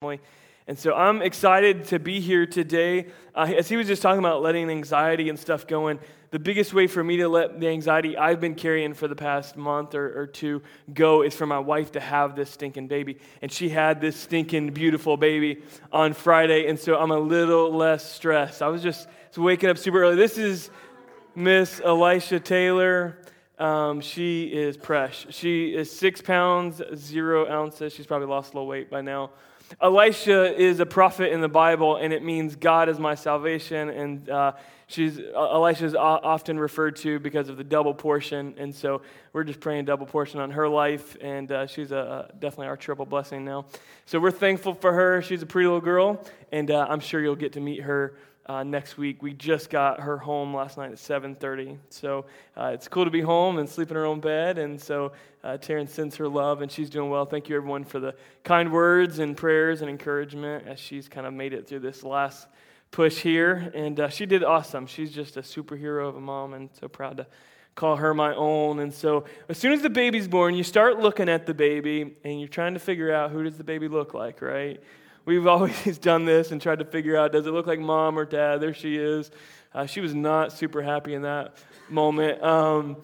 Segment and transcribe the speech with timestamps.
[0.00, 3.06] And so I'm excited to be here today.
[3.34, 5.92] Uh, as he was just talking about letting anxiety and stuff go,
[6.30, 9.56] the biggest way for me to let the anxiety I've been carrying for the past
[9.56, 10.62] month or, or two
[10.94, 13.18] go is for my wife to have this stinking baby.
[13.42, 18.08] And she had this stinking beautiful baby on Friday, and so I'm a little less
[18.08, 18.62] stressed.
[18.62, 20.14] I was just waking up super early.
[20.14, 20.70] This is
[21.34, 23.18] Miss Elisha Taylor.
[23.58, 25.26] Um, she is fresh.
[25.30, 27.92] She is six pounds, zero ounces.
[27.92, 29.30] She's probably lost a little weight by now.
[29.80, 33.90] Elisha is a prophet in the Bible, and it means God is my salvation.
[33.90, 34.52] And uh,
[34.86, 39.02] she's Elisha is often referred to because of the double portion, and so
[39.32, 43.06] we're just praying double portion on her life, and uh, she's a, definitely our triple
[43.06, 43.66] blessing now.
[44.06, 45.22] So we're thankful for her.
[45.22, 48.14] She's a pretty little girl, and uh, I'm sure you'll get to meet her
[48.48, 49.22] uh, next week.
[49.22, 52.24] We just got her home last night at 7:30, so
[52.56, 54.58] uh, it's cool to be home and sleep in her own bed.
[54.58, 55.12] And so
[55.44, 57.26] uh, Taryn sends her love, and she's doing well.
[57.26, 61.34] Thank you everyone for the kind words and prayers and encouragement as she's kind of
[61.34, 62.48] made it through this last
[62.90, 63.70] push here.
[63.74, 64.86] And uh, she did awesome.
[64.86, 67.26] She's just a superhero of a mom, and so proud to
[67.74, 68.80] call her my own.
[68.80, 72.40] And so as soon as the baby's born, you start looking at the baby, and
[72.40, 74.82] you're trying to figure out who does the baby look like, right?
[75.28, 78.24] We've always done this and tried to figure out does it look like mom or
[78.24, 78.62] dad?
[78.62, 79.30] There she is.
[79.74, 81.58] Uh, she was not super happy in that
[81.90, 82.42] moment.
[82.42, 82.96] Um,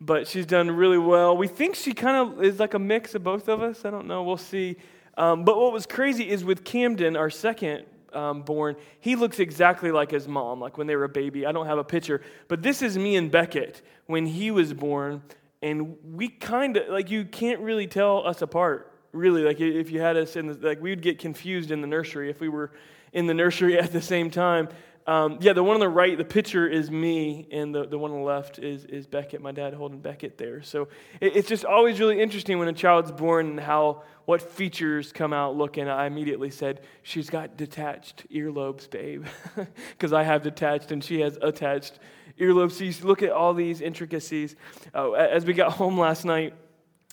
[0.00, 1.36] but she's done really well.
[1.36, 3.84] We think she kind of is like a mix of both of us.
[3.84, 4.22] I don't know.
[4.22, 4.76] We'll see.
[5.16, 9.90] Um, but what was crazy is with Camden, our second um, born, he looks exactly
[9.90, 11.46] like his mom, like when they were a baby.
[11.46, 15.20] I don't have a picture, but this is me and Beckett when he was born,
[15.62, 20.00] and we kind of like you can't really tell us apart really like if you
[20.00, 22.70] had us in the, like we would get confused in the nursery if we were
[23.12, 24.68] in the nursery at the same time.
[25.08, 28.10] Um, yeah the one on the right the picture is me and the, the one
[28.10, 30.62] on the left is, is beckett my dad holding beckett there.
[30.62, 30.88] So
[31.20, 35.32] it, it's just always really interesting when a child's born and how what features come
[35.32, 35.88] out looking.
[35.88, 39.26] I immediately said she's got detached earlobes babe
[39.90, 42.00] because i have detached and she has attached
[42.40, 42.72] earlobes.
[42.72, 44.56] So you look at all these intricacies.
[44.92, 46.54] Uh, as we got home last night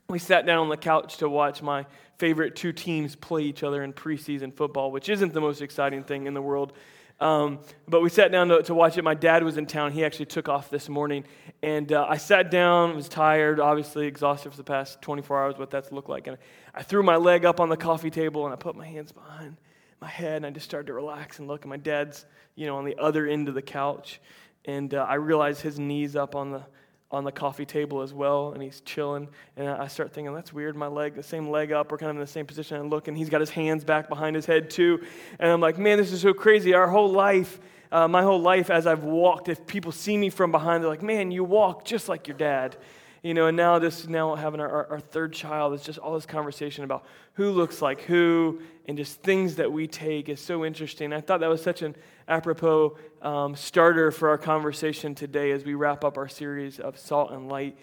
[0.10, 1.86] we sat down on the couch to watch my
[2.18, 6.28] favorite two teams play each other in preseason football, which isn't the most exciting thing
[6.28, 6.74] in the world.
[7.20, 9.04] Um, but we sat down to, to, watch it.
[9.04, 9.92] My dad was in town.
[9.92, 11.24] He actually took off this morning.
[11.62, 15.70] And uh, I sat down, was tired, obviously exhausted for the past 24 hours, what
[15.70, 16.28] that's looked like.
[16.28, 16.38] And
[16.74, 19.58] I threw my leg up on the coffee table and I put my hands behind
[20.02, 21.64] my head and I just started to relax and look.
[21.64, 22.26] And my dad's,
[22.56, 24.20] you know, on the other end of the couch.
[24.66, 26.64] And uh, I realized his knees up on the
[27.14, 29.30] on the coffee table as well, and he's chilling.
[29.56, 30.76] And I start thinking, that's weird.
[30.76, 32.78] My leg, the same leg up, we're kind of in the same position.
[32.78, 35.00] And look, and he's got his hands back behind his head too.
[35.40, 36.74] And I'm like, man, this is so crazy.
[36.74, 37.60] Our whole life,
[37.92, 41.04] uh, my whole life, as I've walked, if people see me from behind, they're like,
[41.04, 42.76] man, you walk just like your dad.
[43.22, 46.16] You know, and now this, now having our, our, our third child, it's just all
[46.16, 50.66] this conversation about who looks like who and just things that we take is so
[50.66, 51.14] interesting.
[51.14, 51.96] I thought that was such an
[52.28, 57.32] apropos um, starter for our conversation today as we wrap up our series of Salt
[57.32, 57.78] and Light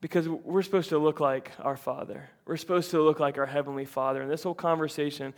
[0.00, 2.28] because we're supposed to look like our Father.
[2.46, 4.22] We're supposed to look like our Heavenly Father.
[4.22, 5.32] And this whole conversation,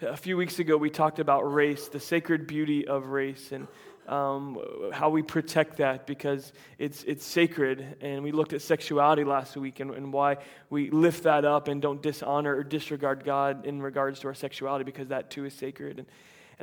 [0.00, 3.66] a few weeks ago, we talked about race, the sacred beauty of race, and
[4.06, 4.60] um,
[4.92, 7.96] how we protect that because it's, it's sacred.
[8.02, 10.36] And we looked at sexuality last week and, and why
[10.70, 14.84] we lift that up and don't dishonor or disregard God in regards to our sexuality
[14.84, 15.98] because that too is sacred.
[15.98, 16.06] And,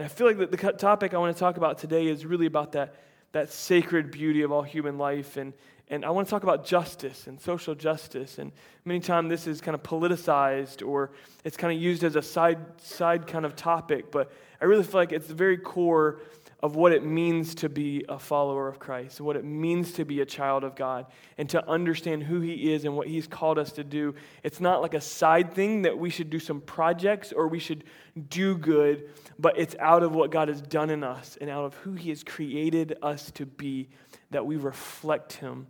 [0.01, 2.47] and I feel like the, the topic I want to talk about today is really
[2.47, 2.95] about that,
[3.34, 5.38] that sacred beauty of all human life.
[5.38, 5.53] And,
[5.89, 8.40] and I want to talk about justice and social justice.
[8.40, 8.51] And
[8.84, 11.11] many times this is kind of politicized or
[11.44, 14.11] it's kind of used as a side, side kind of topic.
[14.11, 16.19] But I really feel like it's the very core
[16.63, 20.22] of what it means to be a follower of Christ, what it means to be
[20.22, 21.07] a child of God,
[21.38, 24.13] and to understand who He is and what He's called us to do.
[24.44, 27.85] It's not like a side thing that we should do some projects or we should
[28.29, 31.73] do good, but it's out of what God has done in us and out of
[31.75, 33.89] who He has created us to be
[34.29, 35.67] that we reflect Him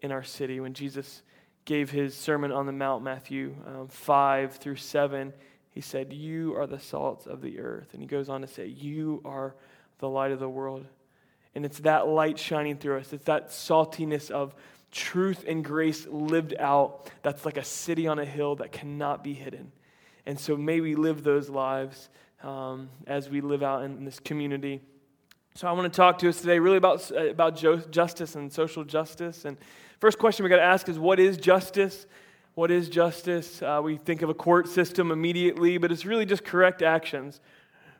[0.00, 0.60] in our city.
[0.60, 1.22] When Jesus
[1.64, 5.32] gave His Sermon on the Mount, Matthew um, 5 through 7,
[5.70, 7.94] He said, You are the salt of the earth.
[7.94, 9.56] And He goes on to say, You are
[9.98, 10.86] the light of the world.
[11.54, 13.12] And it's that light shining through us.
[13.12, 14.54] It's that saltiness of
[14.92, 19.34] truth and grace lived out that's like a city on a hill that cannot be
[19.34, 19.72] hidden.
[20.26, 22.08] And so may we live those lives
[22.42, 24.80] um, as we live out in, in this community.
[25.54, 27.56] So I want to talk to us today really about, about
[27.90, 29.44] justice and social justice.
[29.44, 29.56] And
[30.00, 32.06] first question we got to ask is what is justice?
[32.54, 33.62] What is justice?
[33.62, 37.40] Uh, we think of a court system immediately, but it's really just correct actions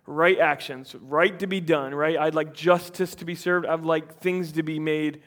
[0.06, 2.16] right actions, right to be done, right?
[2.16, 3.66] I'd like justice to be served.
[3.66, 5.22] I'd like things to be made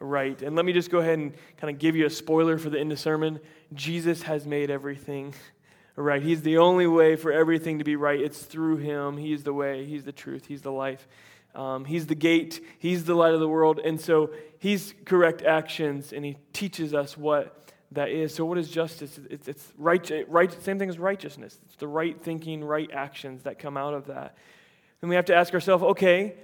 [0.00, 0.40] right.
[0.42, 2.78] And let me just go ahead and kind of give you a spoiler for the
[2.78, 3.40] end of sermon.
[3.74, 5.34] Jesus has made everything
[5.96, 6.22] right.
[6.22, 8.20] He's the only way for everything to be right.
[8.20, 9.16] It's through him.
[9.16, 11.06] He's the way, he's the truth, he's the life.
[11.54, 13.80] Um, he's the gate, he's the light of the world.
[13.82, 18.34] And so he's correct actions, and he teaches us what that is.
[18.34, 19.18] So, what is justice?
[19.30, 21.58] It's, it's right, right, same thing as righteousness.
[21.66, 24.36] It's the right thinking, right actions that come out of that.
[25.00, 26.34] And we have to ask ourselves okay,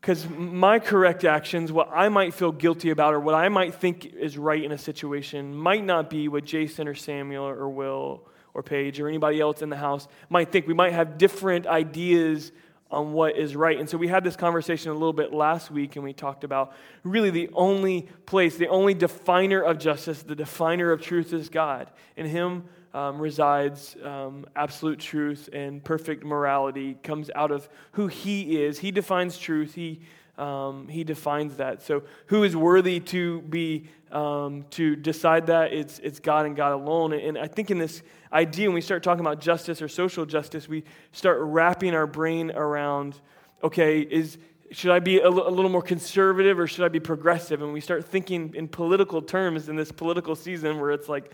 [0.00, 4.04] because my correct actions, what I might feel guilty about or what I might think
[4.04, 8.62] is right in a situation, might not be what Jason or Samuel or Will or
[8.64, 10.66] Paige or anybody else in the house might think.
[10.66, 12.50] We might have different ideas
[12.92, 13.78] on what is right.
[13.78, 16.74] And so we had this conversation a little bit last week, and we talked about
[17.02, 21.90] really the only place, the only definer of justice, the definer of truth is God.
[22.16, 28.62] In Him um, resides um, absolute truth and perfect morality, comes out of who He
[28.62, 28.78] is.
[28.78, 29.74] He defines truth.
[29.74, 30.02] He
[30.38, 31.82] um, he defines that.
[31.82, 35.72] So, who is worthy to be um, to decide that?
[35.72, 37.12] It's it's God and God alone.
[37.12, 38.02] And I think in this
[38.32, 42.50] idea, when we start talking about justice or social justice, we start wrapping our brain
[42.50, 43.20] around,
[43.62, 44.38] okay, is
[44.72, 47.60] should I be a, l- a little more conservative or should I be progressive?
[47.60, 51.32] And we start thinking in political terms in this political season where it's like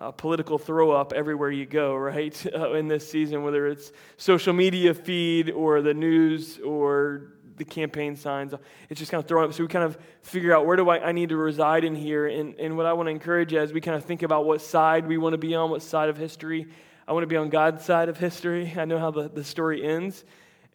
[0.00, 2.46] uh, political throw up everywhere you go, right?
[2.54, 8.16] Uh, in this season, whether it's social media feed or the news or the campaign
[8.16, 8.54] signs.
[8.88, 9.54] It's just kind of throwing up.
[9.54, 12.26] So we kind of figure out where do I, I need to reside in here.
[12.26, 15.06] And, and what I want to encourage as we kind of think about what side
[15.06, 16.68] we want to be on, what side of history.
[17.06, 18.72] I want to be on God's side of history.
[18.76, 20.24] I know how the, the story ends.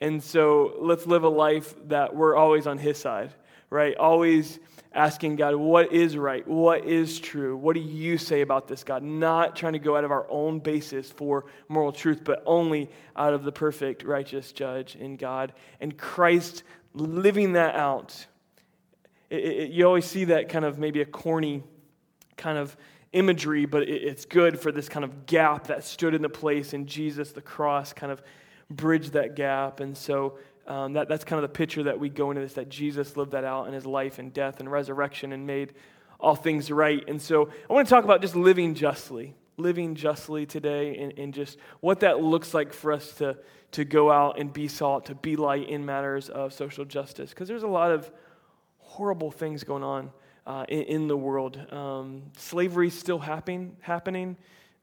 [0.02, 3.34] And so let's live a life that we're always on His side,
[3.74, 3.98] right?
[3.98, 4.60] Always
[4.94, 6.48] asking God, what is right?
[6.48, 7.58] What is true?
[7.58, 9.02] What do you say about this, God?
[9.02, 13.34] Not trying to go out of our own basis for moral truth, but only out
[13.34, 15.54] of the perfect, righteous judge in God.
[15.82, 18.28] And Christ living that out.
[19.32, 21.64] It, it, you always see that kind of maybe a corny
[22.38, 22.78] kind of
[23.12, 26.74] imagery, but it, it's good for this kind of gap that stood in the place,
[26.74, 28.22] and Jesus, the cross, kind of
[28.70, 29.80] bridged that gap.
[29.80, 30.38] And so
[30.68, 33.32] um, that, that's kind of the picture that we go into this that Jesus lived
[33.32, 35.74] that out in his life and death and resurrection and made
[36.20, 37.04] all things right.
[37.08, 41.34] And so I want to talk about just living justly, living justly today, and, and
[41.34, 43.38] just what that looks like for us to,
[43.72, 47.32] to go out and be salt, to be light in matters of social justice.
[47.32, 48.10] Because there's a lot of
[48.78, 50.12] horrible things going on
[50.48, 51.60] uh, in, in, the world.
[51.74, 54.38] Um, Slavery still happening, happening.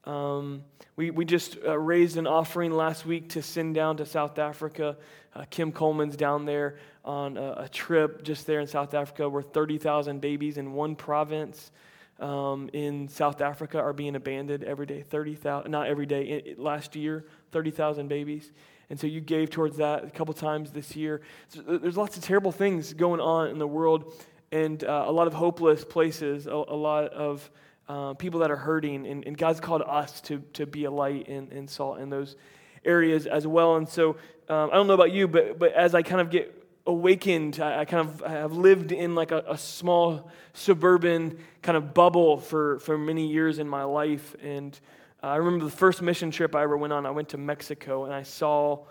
[0.05, 0.63] Um,
[0.97, 4.97] we, we just uh, raised an offering last week to send down to South Africa.
[5.35, 9.43] Uh, Kim Coleman's down there on a, a, trip just there in South Africa where
[9.43, 11.71] 30,000 babies in one province
[12.19, 15.03] um, in South Africa are being abandoned every day.
[15.03, 18.51] 30,000, not every day, it, it, last year, 30,000 babies.
[18.89, 21.21] And so you gave towards that a couple times this year.
[21.49, 24.13] So there's lots of terrible things going on in the world
[24.53, 27.49] and uh, a lot of hopeless places, a, a lot of
[27.91, 31.27] uh, people that are hurting, and, and, God's called us to, to be a light
[31.27, 32.37] and, and salt in those
[32.85, 33.75] areas as well.
[33.75, 34.11] And so
[34.49, 36.55] um, I don't know about you, but, but as I kind of get
[36.87, 41.93] awakened, I, I kind of have lived in like a, a, small suburban kind of
[41.93, 44.37] bubble for, for many years in my life.
[44.41, 44.79] And
[45.21, 48.05] uh, I remember the first mission trip I ever went on, I went to Mexico
[48.05, 48.85] and I saw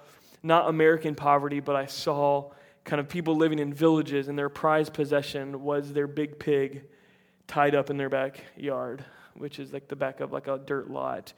[0.43, 2.51] not American poverty, but I saw
[2.83, 6.83] kind of people living in villages and their prized possession was their big pig
[7.49, 9.03] tied up in their backyard,
[9.33, 11.33] which is like the back of like a dirt lot.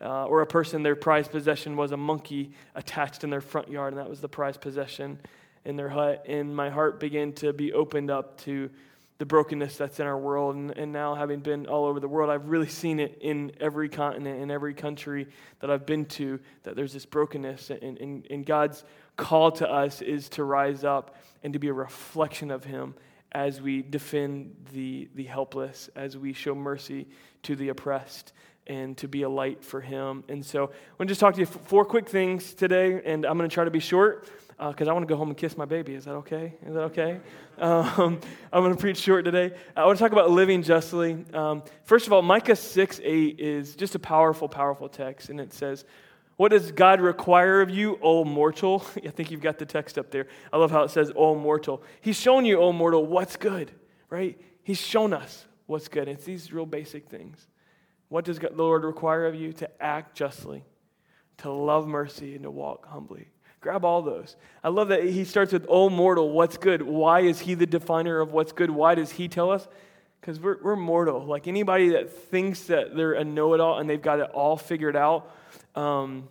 [0.00, 3.92] Uh, or a person, their prized possession was a monkey attached in their front yard,
[3.92, 5.18] and that was the prized possession
[5.64, 6.24] in their hut.
[6.28, 8.70] And my heart began to be opened up to
[9.18, 10.54] the brokenness that's in our world.
[10.54, 13.88] And, and now, having been all over the world, I've really seen it in every
[13.88, 15.26] continent, in every country
[15.58, 17.70] that I've been to, that there's this brokenness.
[17.70, 18.84] And, and, and God's
[19.16, 22.94] call to us is to rise up and to be a reflection of Him
[23.32, 27.06] as we defend the, the helpless, as we show mercy
[27.42, 28.32] to the oppressed,
[28.66, 30.24] and to be a light for Him.
[30.28, 30.68] And so I
[30.98, 33.64] want to just talk to you four quick things today, and I'm going to try
[33.64, 35.94] to be short because uh, I want to go home and kiss my baby.
[35.94, 36.54] Is that okay?
[36.66, 37.20] Is that okay?
[37.58, 38.20] Um,
[38.52, 39.52] I'm going to preach short today.
[39.76, 41.24] I want to talk about living justly.
[41.34, 45.52] Um, first of all, Micah 6 8 is just a powerful, powerful text, and it
[45.52, 45.84] says,
[46.38, 48.86] what does God require of you, O mortal?
[49.04, 50.28] I think you've got the text up there.
[50.52, 51.82] I love how it says, O mortal.
[52.00, 53.72] He's shown you, O mortal, what's good,
[54.08, 54.40] right?
[54.62, 56.06] He's shown us what's good.
[56.06, 57.44] It's these real basic things.
[58.08, 59.52] What does God, the Lord require of you?
[59.54, 60.62] To act justly,
[61.38, 63.26] to love mercy, and to walk humbly.
[63.60, 64.36] Grab all those.
[64.62, 66.82] I love that he starts with, O mortal, what's good?
[66.82, 68.70] Why is he the definer of what's good?
[68.70, 69.66] Why does he tell us?
[70.20, 71.26] Because we're, we're mortal.
[71.26, 74.56] Like anybody that thinks that they're a know it all and they've got it all
[74.56, 75.34] figured out,
[75.78, 76.28] um,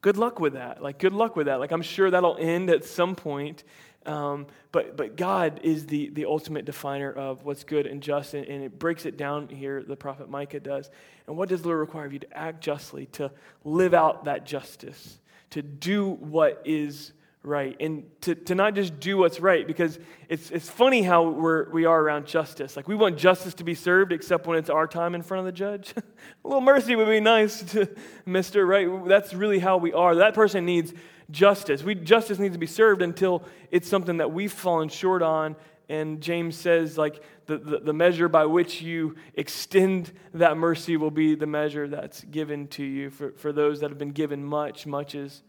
[0.00, 0.82] good luck with that.
[0.82, 1.60] Like, good luck with that.
[1.60, 3.64] Like, I'm sure that'll end at some point.
[4.06, 8.46] Um, but, but God is the, the ultimate definer of what's good and just, and,
[8.46, 10.90] and, it breaks it down here, the prophet Micah does.
[11.26, 12.20] And what does the Lord require of you?
[12.20, 13.32] To act justly, to
[13.64, 15.18] live out that justice,
[15.50, 17.12] to do what is
[17.46, 19.98] right, and to, to not just do what's right, because
[20.28, 22.76] it's, it's funny how we're, we are around justice.
[22.76, 25.46] Like, we want justice to be served, except when it's our time in front of
[25.46, 25.94] the judge.
[25.96, 26.02] a
[26.48, 27.88] little mercy would be nice, to,
[28.26, 28.88] mister, right?
[29.06, 30.16] That's really how we are.
[30.16, 30.92] That person needs
[31.30, 31.82] justice.
[31.82, 35.54] We, justice needs to be served until it's something that we've fallen short on.
[35.88, 41.12] And James says, like, the, the, the, measure by which you extend that mercy will
[41.12, 43.10] be the measure that's given to you.
[43.10, 45.44] For, for those that have been given much, much is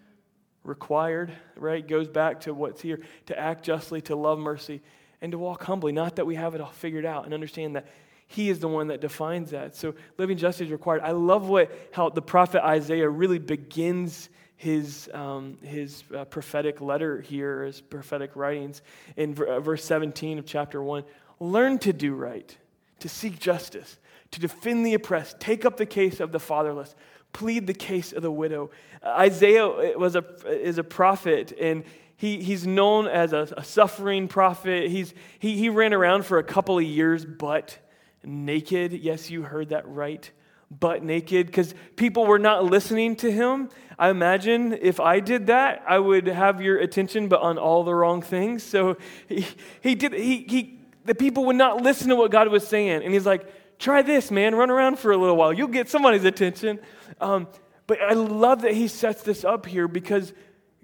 [0.67, 1.85] required, right?
[1.85, 4.81] Goes back to what's here to act justly, to love mercy,
[5.21, 5.91] and to walk humbly.
[5.91, 7.87] Not that we have it all figured out and understand that
[8.27, 9.75] he is the one that defines that.
[9.75, 11.01] So living justly is required.
[11.01, 17.21] I love what how the prophet Isaiah really begins his, um, his uh, prophetic letter
[17.21, 18.81] here, his prophetic writings
[19.15, 21.03] in v- uh, verse 17 of chapter 1.
[21.39, 22.57] Learn to do right,
[22.99, 23.97] to seek justice,
[24.31, 26.95] to defend the oppressed, take up the case of the fatherless,
[27.33, 28.71] plead the case of the widow.
[29.03, 29.67] Uh, Isaiah
[29.97, 31.83] was a, is a prophet, and
[32.15, 34.89] he, he's known as a, a suffering prophet.
[34.89, 37.77] He's, he, he ran around for a couple of years, but
[38.23, 38.93] naked.
[38.93, 40.29] Yes, you heard that right
[40.69, 43.69] butt naked because people were not listening to him.
[43.97, 47.95] I imagine if I did that, I would have your attention, but on all the
[47.95, 48.63] wrong things.
[48.63, 49.47] So he,
[49.81, 53.03] he did, he, he, the people would not listen to what God was saying.
[53.03, 55.53] And he's like, try this, man, run around for a little while.
[55.53, 56.79] You'll get somebody's attention.
[57.19, 57.47] Um,
[57.87, 60.33] but I love that he sets this up here because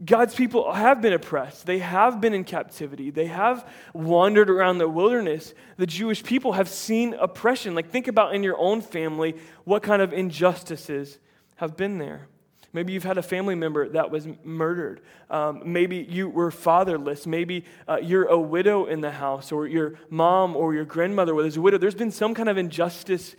[0.04, 1.66] God's people have been oppressed.
[1.66, 3.10] They have been in captivity.
[3.10, 5.54] They have wandered around the wilderness.
[5.78, 7.76] The Jewish people have seen oppression.
[7.76, 9.36] Like, think about in your own family
[9.66, 11.20] what kind of injustices
[11.58, 12.28] have been there.
[12.74, 15.02] Maybe you've had a family member that was murdered.
[15.30, 17.28] Um, maybe you were fatherless.
[17.28, 21.56] Maybe uh, you're a widow in the house, or your mom or your grandmother was
[21.56, 21.78] a widow.
[21.78, 23.36] There's been some kind of injustice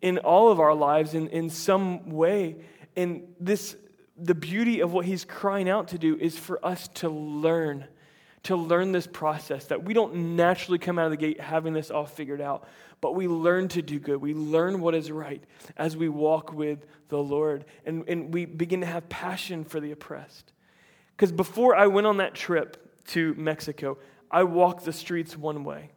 [0.00, 2.56] in all of our lives in, in some way.
[2.96, 3.76] And this
[4.18, 7.86] the beauty of what he's crying out to do is for us to learn,
[8.42, 11.90] to learn this process, that we don't naturally come out of the gate having this
[11.90, 12.66] all figured out,
[13.00, 14.20] but we learn to do good.
[14.20, 15.42] We learn what is right
[15.76, 19.92] as we walk with the Lord, and, and we begin to have passion for the
[19.92, 20.52] oppressed.
[21.16, 23.98] Because before I went on that trip to Mexico,
[24.30, 25.90] I walked the streets one way.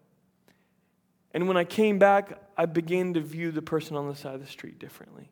[1.34, 4.40] And when I came back, I begin to view the person on the side of
[4.40, 5.32] the street differently.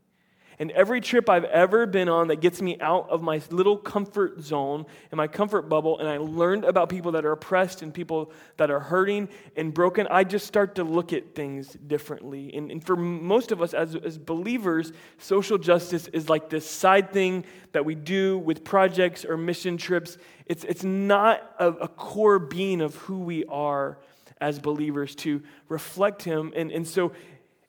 [0.58, 4.42] And every trip I've ever been on that gets me out of my little comfort
[4.42, 8.32] zone and my comfort bubble, and I learned about people that are oppressed and people
[8.58, 12.52] that are hurting and broken, I just start to look at things differently.
[12.56, 17.14] And, and for most of us as, as believers, social justice is like this side
[17.14, 20.18] thing that we do with projects or mission trips.
[20.48, 24.00] It's, it's not a, a core being of who we are
[24.42, 26.54] as believers to reflect Him.
[26.56, 27.14] And, and so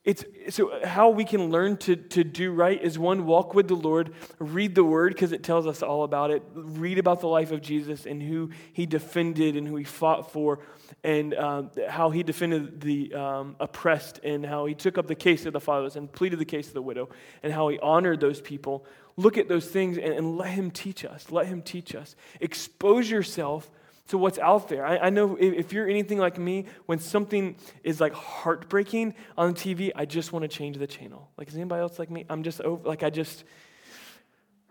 [0.02, 3.74] it's, so, how we can learn to, to do right is one, walk with the
[3.74, 7.50] Lord, read the Word because it tells us all about it, read about the life
[7.50, 10.60] of Jesus and who he defended and who he fought for,
[11.04, 15.44] and uh, how he defended the um, oppressed, and how he took up the case
[15.44, 17.10] of the fatherless and pleaded the case of the widow,
[17.42, 18.86] and how he honored those people.
[19.18, 21.30] Look at those things and, and let him teach us.
[21.30, 22.16] Let him teach us.
[22.40, 23.70] Expose yourself
[24.08, 24.84] to what's out there.
[24.84, 29.92] I, I, know if you're anything like me, when something is like heartbreaking on TV,
[29.94, 31.30] I just want to change the channel.
[31.38, 32.24] Like, is anybody else like me?
[32.28, 33.44] I'm just over, like, I just,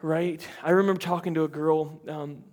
[0.02, 0.46] right?
[0.62, 2.44] I remember talking to a girl um,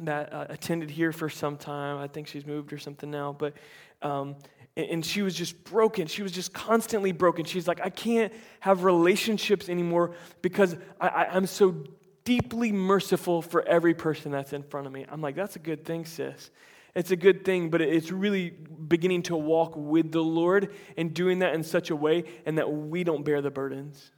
[0.00, 1.98] that uh, attended here for some time.
[1.98, 3.54] I think she's moved or something now, but,
[4.02, 4.34] um,
[4.76, 6.08] and, and she was just broken.
[6.08, 7.44] She was just constantly broken.
[7.44, 11.84] She's like, I can't have relationships anymore because I, I, I'm so
[12.30, 15.04] deeply merciful for every person that's in front of me.
[15.10, 16.52] I'm like, that's a good thing, sis.
[16.94, 21.40] It's a good thing, but it's really beginning to walk with the Lord and doing
[21.40, 24.12] that in such a way and that we don't bear the burdens,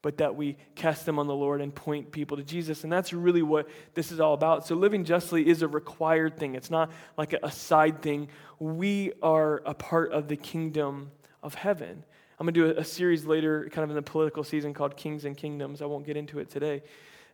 [0.00, 2.82] but that we cast them on the Lord and point people to Jesus.
[2.82, 4.66] And that's really what this is all about.
[4.66, 6.54] So living justly is a required thing.
[6.54, 8.28] It's not like a side thing.
[8.58, 11.10] We are a part of the kingdom
[11.42, 12.04] of heaven.
[12.38, 15.26] I'm going to do a, series later, kind of in the political season, called Kings
[15.26, 15.82] and Kingdoms.
[15.82, 16.82] I won't get into it today.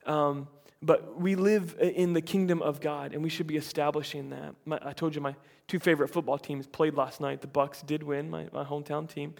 [0.06, 0.48] Um,
[0.82, 4.54] but we live in the kingdom of God, and we should be establishing that.
[4.64, 5.34] My, I told you my
[5.68, 7.40] two favorite football teams played last night.
[7.40, 9.34] The Bucs did win, my, my hometown team.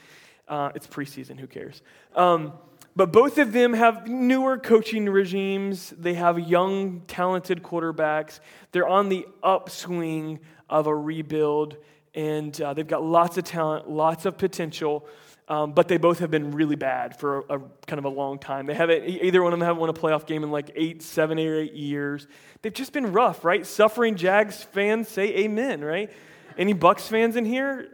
[0.49, 1.83] Uh, it's preseason, who cares?
[2.15, 2.53] Um,
[2.95, 5.91] but both of them have newer coaching regimes.
[5.91, 8.41] They have young, talented quarterbacks.
[8.73, 11.77] They're on the upswing of a rebuild,
[12.15, 15.07] and uh, they've got lots of talent, lots of potential.
[15.49, 18.39] Um, but they both have been really bad for a, a, kind of a long
[18.39, 18.67] time.
[18.67, 21.39] They haven't, either one of them haven't won a playoff game in like eight, seven,
[21.39, 22.27] or eight years.
[22.63, 23.65] They've just been rough, right?
[23.65, 26.11] Suffering Jags fans say amen, right?
[26.59, 27.89] Any Bucs fans in here?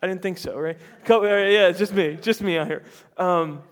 [0.00, 0.76] I didn't think so, right?
[1.08, 2.84] Uh, yeah, it's just me, just me out here.
[3.16, 3.62] Um,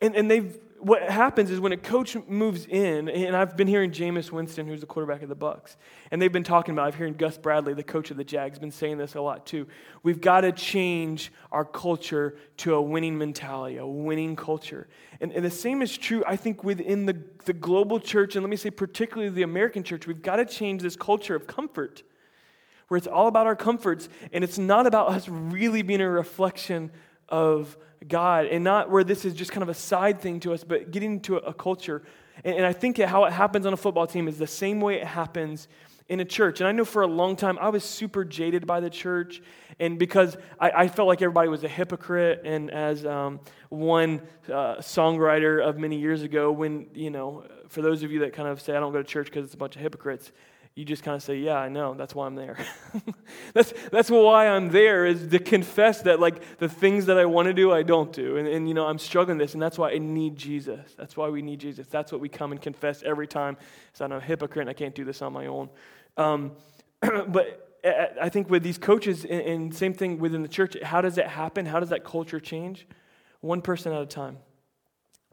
[0.00, 3.90] and, and they've what happens is when a coach moves in, and I've been hearing
[3.90, 5.76] Jameis Winston, who's the quarterback of the Bucs,
[6.10, 6.88] and they've been talking about.
[6.88, 9.66] I've heard Gus Bradley, the coach of the Jags, been saying this a lot too.
[10.02, 14.86] We've got to change our culture to a winning mentality, a winning culture,
[15.22, 18.50] and, and the same is true, I think, within the, the global church, and let
[18.50, 20.06] me say particularly the American church.
[20.06, 22.02] We've got to change this culture of comfort,
[22.88, 26.90] where it's all about our comforts, and it's not about us really being a reflection
[27.28, 27.76] of
[28.06, 30.90] God, and not where this is just kind of a side thing to us, but
[30.90, 32.02] getting into a, culture.
[32.44, 34.96] And, and I think how it happens on a football team is the same way
[34.96, 35.68] it happens
[36.08, 36.60] in a church.
[36.60, 39.42] And I know for a long time I was super jaded by the church,
[39.80, 42.42] and because I, I felt like everybody was a hypocrite.
[42.44, 43.40] And as um,
[43.70, 48.34] one uh, songwriter of many years ago, when, you know, for those of you that
[48.34, 50.30] kind of say, I don't go to church because it's a bunch of hypocrites,
[50.76, 51.94] you just kind of say, Yeah, I know.
[51.94, 52.56] That's why I'm there.
[53.54, 57.46] that's, that's why I'm there, is to confess that, like, the things that I want
[57.46, 58.36] to do, I don't do.
[58.36, 60.94] And, and, you know, I'm struggling this, and that's why I need Jesus.
[60.96, 61.86] That's why we need Jesus.
[61.86, 63.56] That's what we come and confess every time.
[63.92, 65.70] So I'm a hypocrite and I can't do this on my own.
[66.16, 66.52] Um,
[67.00, 67.64] but
[68.20, 71.26] I think with these coaches, and, and same thing within the church, how does it
[71.26, 71.66] happen?
[71.66, 72.86] How does that culture change?
[73.40, 74.38] One person at a time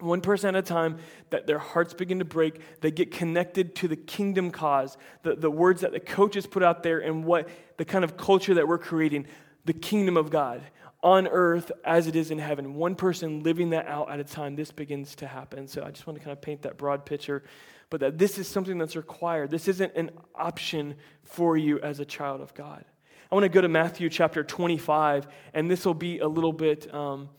[0.02, 0.98] one person at a time,
[1.30, 2.60] that their hearts begin to break.
[2.82, 6.84] They get connected to the kingdom cause, the, the words that the coaches put out
[6.84, 9.28] there, and what the kind of culture that we're creating
[9.66, 10.62] the kingdom of God
[11.04, 12.76] on earth as it is in heaven.
[12.76, 15.68] One person living that out at a time, this begins to happen.
[15.68, 17.44] So I just want to kind of paint that broad picture,
[17.90, 19.50] but that this is something that's required.
[19.50, 22.86] This isn't an option for you as a child of God.
[23.32, 26.94] I want to go to Matthew chapter 25, and this will be a little bit.
[26.94, 27.30] Um,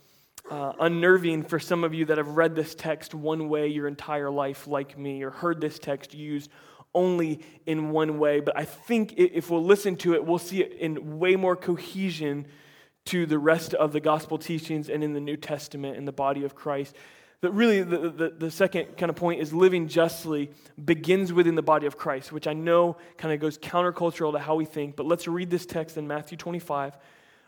[0.50, 4.30] uh, unnerving for some of you that have read this text one way your entire
[4.30, 6.50] life, like me, or heard this text used
[6.94, 8.40] only in one way.
[8.40, 12.46] But I think if we'll listen to it, we'll see it in way more cohesion
[13.06, 16.44] to the rest of the gospel teachings and in the New Testament and the body
[16.44, 16.94] of Christ.
[17.40, 20.52] That really, the, the, the, second kind of point is living justly
[20.84, 24.54] begins within the body of Christ, which I know kind of goes countercultural to how
[24.54, 24.94] we think.
[24.94, 26.96] But let's read this text in Matthew 25.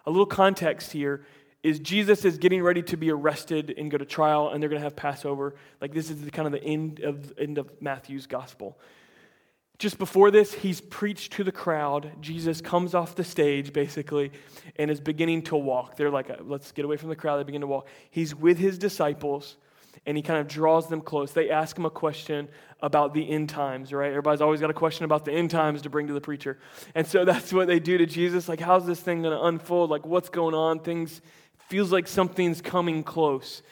[0.07, 1.24] A little context here
[1.64, 4.81] is Jesus is getting ready to be arrested and go to trial, and they're going
[4.81, 5.55] to have Passover.
[5.81, 8.79] Like this is the, kind of the end of end of Matthew's gospel.
[9.79, 12.12] Just before this, he's preached to the crowd.
[12.20, 14.31] Jesus comes off the stage, basically,
[14.77, 15.96] and is beginning to walk.
[15.96, 17.38] They're like, uh, let's get away from the crowd.
[17.38, 17.88] They begin to walk.
[18.11, 19.57] He's with his disciples,
[20.07, 21.33] and he kind of draws them close.
[21.33, 22.48] They ask him a question
[22.83, 24.11] about the end times, right?
[24.11, 26.59] Everybody's always got a question about the end times to bring to the preacher.
[26.94, 28.48] And so that's what they do to Jesus.
[28.50, 29.88] Like, how's this thing going to unfold?
[29.88, 30.81] Like, what's going on?
[30.81, 31.22] Things
[31.68, 33.62] feels like something's coming close.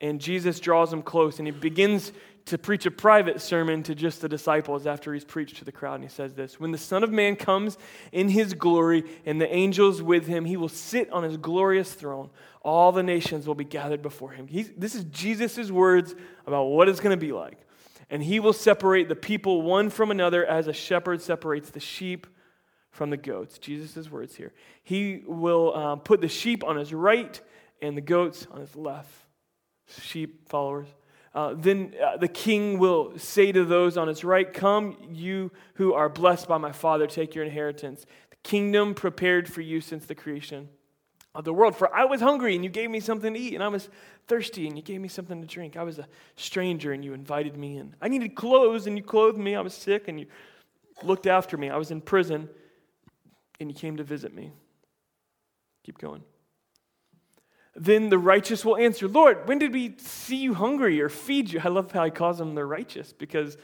[0.00, 2.12] And Jesus draws him close and he begins
[2.46, 5.96] to preach a private sermon to just the disciples after he's preached to the crowd.
[5.96, 7.78] And he says this When the Son of Man comes
[8.12, 12.30] in his glory and the angels with him, he will sit on his glorious throne.
[12.62, 14.46] All the nations will be gathered before him.
[14.46, 16.14] He's, this is Jesus' words
[16.46, 17.58] about what it's going to be like.
[18.10, 22.26] And he will separate the people one from another as a shepherd separates the sheep
[22.90, 23.58] from the goats.
[23.58, 24.52] Jesus' words here.
[24.82, 27.40] He will um, put the sheep on his right
[27.80, 29.12] and the goats on his left.
[30.02, 30.88] Sheep followers.
[31.34, 35.94] Uh, then uh, the king will say to those on his right, Come, you who
[35.94, 38.04] are blessed by my Father, take your inheritance.
[38.30, 40.68] The kingdom prepared for you since the creation
[41.34, 41.76] of the world.
[41.76, 43.88] For I was hungry, and you gave me something to eat, and I was
[44.26, 45.76] thirsty, and you gave me something to drink.
[45.76, 47.94] I was a stranger, and you invited me in.
[48.00, 49.54] I needed clothes, and you clothed me.
[49.54, 50.26] I was sick, and you
[51.02, 51.70] looked after me.
[51.70, 52.48] I was in prison,
[53.60, 54.50] and you came to visit me.
[55.84, 56.22] Keep going.
[57.76, 61.60] Then the righteous will answer, Lord, when did we see you hungry or feed you?
[61.62, 63.56] I love how he calls them the righteous because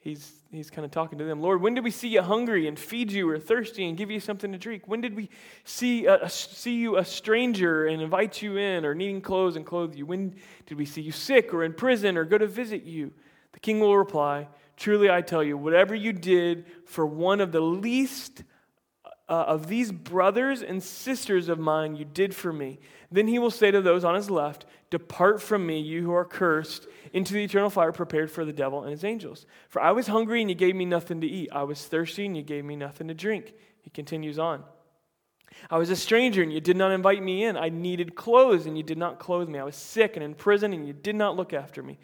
[0.00, 1.42] he's, he's kind of talking to them.
[1.42, 4.20] Lord, when did we see you hungry and feed you or thirsty and give you
[4.20, 4.84] something to drink?
[4.86, 5.28] When did we
[5.64, 9.66] see, uh, a, see you a stranger and invite you in or needing clothes and
[9.66, 10.06] clothe you?
[10.06, 10.34] When
[10.64, 13.12] did we see you sick or in prison or go to visit you?
[13.52, 17.60] The king will reply, Truly I tell you, whatever you did for one of the
[17.60, 18.42] least
[19.28, 22.78] uh, of these brothers and sisters of mine you did for me.
[23.10, 26.24] Then he will say to those on his left, Depart from me, you who are
[26.24, 29.46] cursed, into the eternal fire prepared for the devil and his angels.
[29.68, 31.48] For I was hungry, and you gave me nothing to eat.
[31.52, 33.52] I was thirsty, and you gave me nothing to drink.
[33.80, 34.62] He continues on.
[35.70, 37.56] I was a stranger, and you did not invite me in.
[37.56, 39.58] I needed clothes, and you did not clothe me.
[39.58, 41.98] I was sick and in prison, and you did not look after me.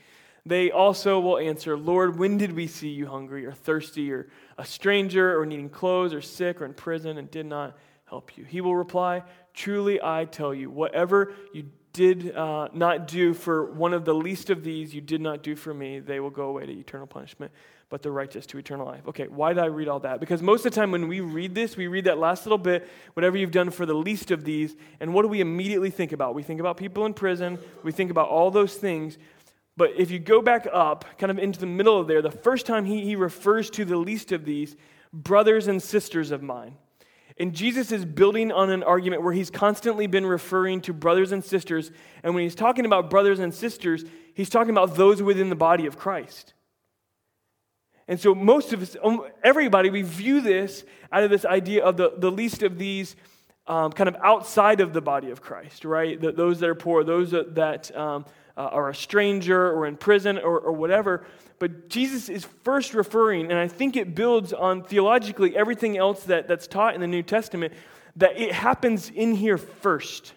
[0.45, 4.29] They also will answer, Lord, when did we see you hungry or thirsty or
[4.59, 7.77] a stranger or needing clothes or sick or in prison and did not
[8.13, 8.45] help you.
[8.45, 9.23] He will reply,
[9.55, 14.51] Truly I tell you, whatever you did uh, not do for one of the least
[14.51, 15.99] of these, you did not do for me.
[15.99, 17.53] They will go away to eternal punishment,
[17.89, 19.03] but the righteous to eternal life.
[19.09, 20.21] Okay, why did I read all that?
[20.21, 22.89] Because most of the time when we read this, we read that last little bit,
[23.15, 26.35] whatever you've done for the least of these, and what do we immediately think about?
[26.35, 29.19] We think about people in prison, we think about all those things.
[29.77, 32.67] But if you go back up, kind of into the middle of there, the first
[32.67, 34.77] time he, he refers to the least of these,
[35.13, 36.77] brothers and sisters of mine.
[37.39, 41.43] And Jesus is building on an argument where he's constantly been referring to brothers and
[41.43, 41.91] sisters.
[42.23, 44.05] And when he's talking about brothers and sisters,
[44.35, 46.53] he's talking about those within the body of Christ.
[48.09, 51.97] And so, most of us, um, everybody, we view this out of this idea of
[51.97, 53.17] the, the least of these
[53.67, 56.21] um, kind of outside of the body of Christ, right?
[56.21, 59.97] The, those that are poor, those that, that um, uh, are a stranger or in
[59.97, 61.25] prison or, or whatever.
[61.59, 66.49] But Jesus is first referring, and I think it builds on theologically everything else that,
[66.49, 67.73] that's taught in the New Testament,
[68.17, 70.33] that it happens in here first.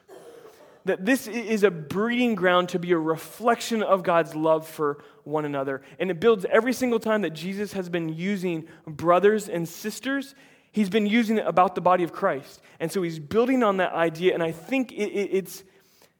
[0.85, 5.43] That this is a breeding ground to be a reflection of God's love for one
[5.43, 5.81] another.
[5.97, 10.35] And it builds every single time that Jesus has been using brothers and sisters,
[10.71, 12.61] he's been using it about the body of Christ.
[12.79, 15.63] And so he's building on that idea, and I think it, it, it's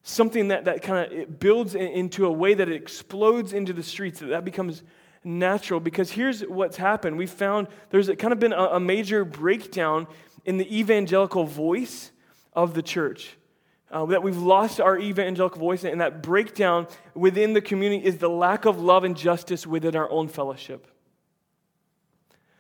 [0.08, 4.20] something that, that kind of builds into a way that it explodes into the streets,
[4.20, 4.84] that that becomes
[5.24, 5.80] natural.
[5.80, 7.18] Because here's what's happened.
[7.18, 10.08] We found there's kind of been a, a major breakdown
[10.46, 12.12] in the evangelical voice
[12.54, 13.36] of the church.
[13.92, 18.30] Uh, that we've lost our evangelical voice, and that breakdown within the community is the
[18.30, 20.88] lack of love and justice within our own fellowship.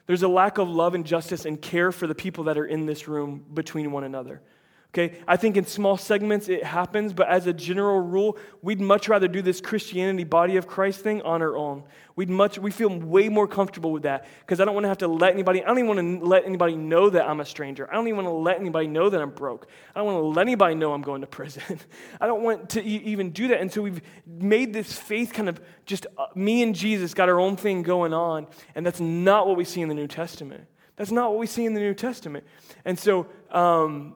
[0.08, 2.86] There's a lack of love and justice and care for the people that are in
[2.86, 4.42] this room between one another.
[4.98, 9.10] Okay, I think in small segments it happens, but as a general rule, we'd much
[9.10, 11.84] rather do this Christianity body of Christ thing on our own.
[12.16, 15.00] We'd much we feel way more comfortable with that because I don't want to have
[15.00, 15.62] to let anybody.
[15.62, 17.92] I don't even want to let anybody know that I'm a stranger.
[17.92, 19.68] I don't even want to let anybody know that I'm broke.
[19.94, 21.82] I don't want to let anybody know I'm going to prison.
[22.22, 23.60] I don't want to e- even do that.
[23.60, 27.42] And so we've made this faith kind of just uh, me and Jesus got our
[27.42, 30.68] own thing going on, and that's not what we see in the New Testament.
[30.96, 32.46] That's not what we see in the New Testament.
[32.86, 33.28] And so.
[33.52, 34.16] Um,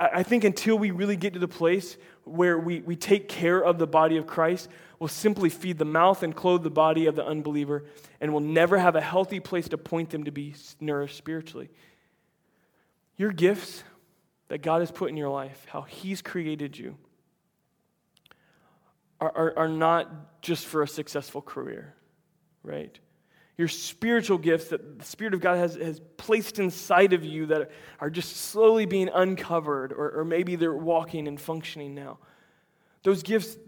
[0.00, 3.78] I think until we really get to the place where we, we take care of
[3.78, 7.24] the body of Christ, we'll simply feed the mouth and clothe the body of the
[7.24, 7.84] unbeliever,
[8.18, 11.68] and we'll never have a healthy place to point them to be nourished spiritually.
[13.18, 13.84] Your gifts
[14.48, 16.96] that God has put in your life, how He's created you,
[19.20, 21.94] are, are, are not just for a successful career,
[22.62, 22.98] right?
[23.60, 27.70] Your spiritual gifts that the Spirit of God has, has placed inside of you that
[28.00, 32.16] are just slowly being uncovered, or, or maybe they're walking and functioning now.
[33.02, 33.58] Those gifts,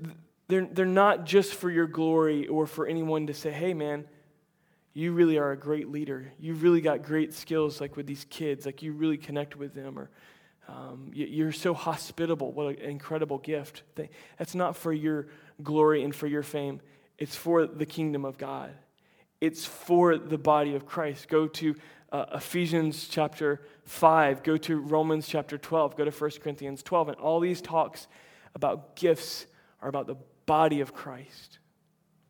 [0.48, 4.07] they're, they're not just for your glory or for anyone to say, hey, man,
[4.94, 6.33] you really are a great leader.
[6.40, 9.98] You've really got great skills, like with these kids, like you really connect with them,
[9.98, 10.09] or
[10.68, 12.50] um, you're so hospitable.
[12.50, 13.83] What an incredible gift.
[14.38, 15.26] That's not for your
[15.62, 16.81] glory and for your fame,
[17.18, 18.72] it's for the kingdom of God
[19.42, 21.28] it's for the body of Christ.
[21.28, 21.74] Go to
[22.12, 27.16] uh, Ephesians chapter 5, go to Romans chapter 12, go to 1 Corinthians 12, and
[27.16, 28.07] all these talks
[28.55, 29.46] about gifts
[29.81, 30.14] are about the
[30.46, 31.59] body of Christ.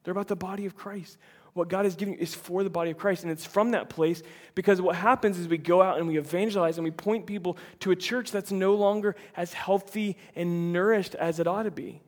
[0.02, 1.18] They're about the body of Christ.
[1.52, 3.24] What God is giving is for the body of Christ.
[3.24, 4.22] And it's from that place
[4.54, 7.90] because what happens is we go out and we evangelize and we point people to
[7.90, 12.00] a church that's no longer as healthy and nourished as it ought to be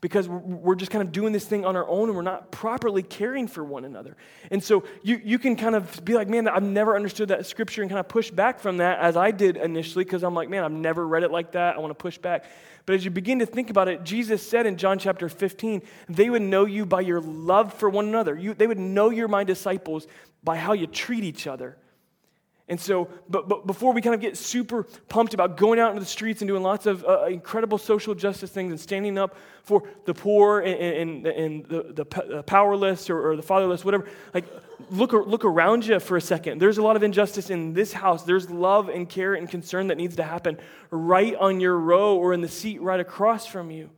[0.00, 3.02] because we're just kind of doing this thing on our own and we're not properly
[3.02, 4.16] caring for one another.
[4.50, 7.82] And so you, you can kind of be like, man, I've never understood that scripture
[7.82, 10.62] and kind of push back from that as I did initially because I'm like, man,
[10.62, 11.74] I've never read it like that.
[11.74, 12.44] I want to push back.
[12.86, 16.30] But as you begin to think about it, Jesus said in John chapter 15, they
[16.30, 18.36] would know you by your love for one another.
[18.36, 20.06] You, they would know you're my disciples
[20.44, 21.76] by how you treat each other.
[22.68, 26.00] And so, but, but before we kind of get super pumped about going out into
[26.00, 29.84] the streets and doing lots of uh, incredible social justice things and standing up for
[30.04, 34.44] the poor and, and, and the, the powerless or, or, the fatherless, whatever, like
[34.90, 36.60] look, look around you for a second.
[36.60, 38.24] There's a lot of injustice in this house.
[38.24, 40.58] There's love and care and concern that needs to happen
[40.90, 43.88] right on your row or in the seat right across from you,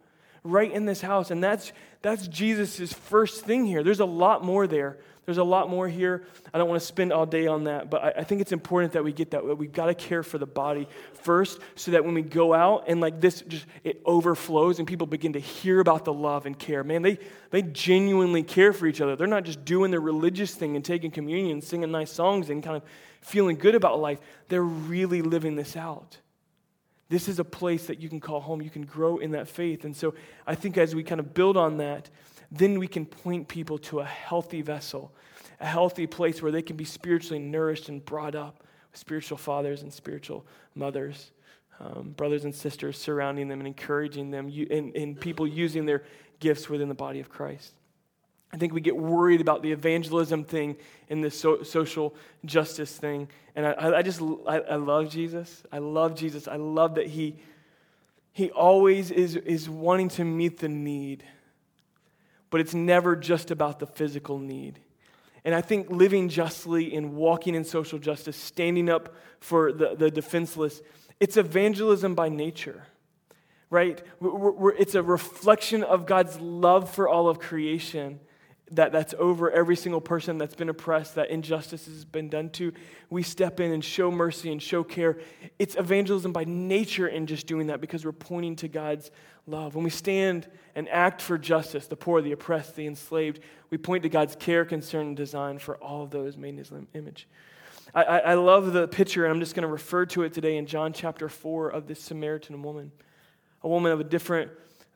[0.44, 1.30] right in this house.
[1.30, 1.72] And that's,
[2.02, 3.82] that's Jesus' first thing here.
[3.82, 4.98] There's a lot more there
[5.30, 6.24] there's a lot more here.
[6.52, 8.94] I don't want to spend all day on that, but I, I think it's important
[8.94, 9.56] that we get that.
[9.56, 10.88] We've got to care for the body
[11.22, 15.06] first so that when we go out and like this just it overflows and people
[15.06, 16.82] begin to hear about the love and care.
[16.82, 17.18] Man, they,
[17.50, 19.14] they genuinely care for each other.
[19.14, 22.76] They're not just doing their religious thing and taking communion, singing nice songs and kind
[22.76, 22.82] of
[23.20, 24.18] feeling good about life.
[24.48, 26.18] They're really living this out.
[27.10, 28.62] This is a place that you can call home.
[28.62, 29.84] You can grow in that faith.
[29.84, 30.14] And so
[30.46, 32.08] I think as we kind of build on that,
[32.52, 35.12] then we can point people to a healthy vessel,
[35.58, 39.82] a healthy place where they can be spiritually nourished and brought up with spiritual fathers
[39.82, 40.46] and spiritual
[40.76, 41.32] mothers,
[41.80, 46.04] um, brothers and sisters surrounding them and encouraging them, and, and people using their
[46.38, 47.74] gifts within the body of Christ.
[48.52, 50.76] I think we get worried about the evangelism thing
[51.08, 53.28] and the so, social justice thing.
[53.54, 55.62] And I, I just, I, I, love Jesus.
[55.70, 56.48] I love Jesus.
[56.48, 57.36] I love that he,
[58.32, 61.24] he always is, is wanting to meet the need.
[62.50, 64.80] But it's never just about the physical need.
[65.44, 70.10] And I think living justly and walking in social justice, standing up for the, the
[70.10, 70.82] defenseless,
[71.20, 72.82] it's evangelism by nature,
[73.70, 74.02] right?
[74.18, 78.18] We're, we're, it's a reflection of God's love for all of creation
[78.72, 82.72] that, that's over every single person that's been oppressed, that injustice has been done to.
[83.08, 85.18] We step in and show mercy and show care.
[85.58, 89.10] It's evangelism by nature in just doing that because we're pointing to God's
[89.46, 89.74] love.
[89.74, 94.04] When we stand and act for justice, the poor, the oppressed, the enslaved, we point
[94.04, 97.26] to God's care, concern, and design for all of those made in his image.
[97.92, 100.56] I, I, I love the picture, and I'm just going to refer to it today
[100.56, 102.92] in John chapter 4 of this Samaritan woman.
[103.62, 104.50] A woman of a different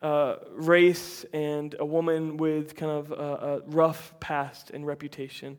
[0.04, 5.58] uh, race and a woman with kind of a, a rough past and reputation.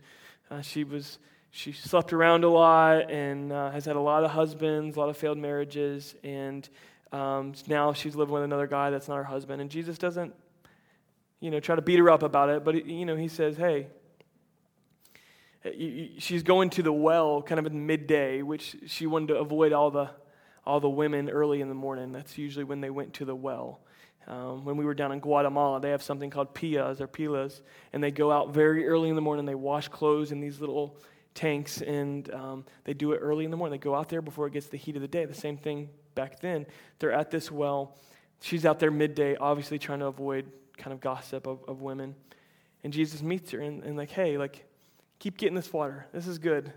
[0.52, 1.18] Uh, she was
[1.50, 5.10] she slept around a lot and uh, has had a lot of husbands, a lot
[5.10, 6.70] of failed marriages, and
[7.12, 9.62] um, now she's living with another guy that's not her husband.
[9.62, 10.36] And Jesus doesn't,
[11.40, 13.88] you know, try to beat her up about it, but you know, he says, "Hey."
[16.20, 19.90] She's going to the well kind of in midday, which she wanted to avoid all
[19.90, 20.12] the
[20.64, 22.12] all the women early in the morning.
[22.12, 23.80] That's usually when they went to the well.
[24.28, 27.62] Um, when we were down in Guatemala, they have something called pias or pilas,
[27.94, 29.46] and they go out very early in the morning.
[29.46, 30.98] They wash clothes in these little
[31.36, 33.80] tanks, and um, they do it early in the morning.
[33.80, 35.26] They go out there before it gets the heat of the day.
[35.26, 36.66] The same thing back then.
[37.00, 37.96] They're at this well.
[38.42, 42.16] She's out there midday, obviously trying to avoid kind of gossip of, of women.
[42.84, 44.66] And Jesus meets her and, and like, hey, like,
[45.20, 46.08] keep getting this water.
[46.14, 46.72] This is good.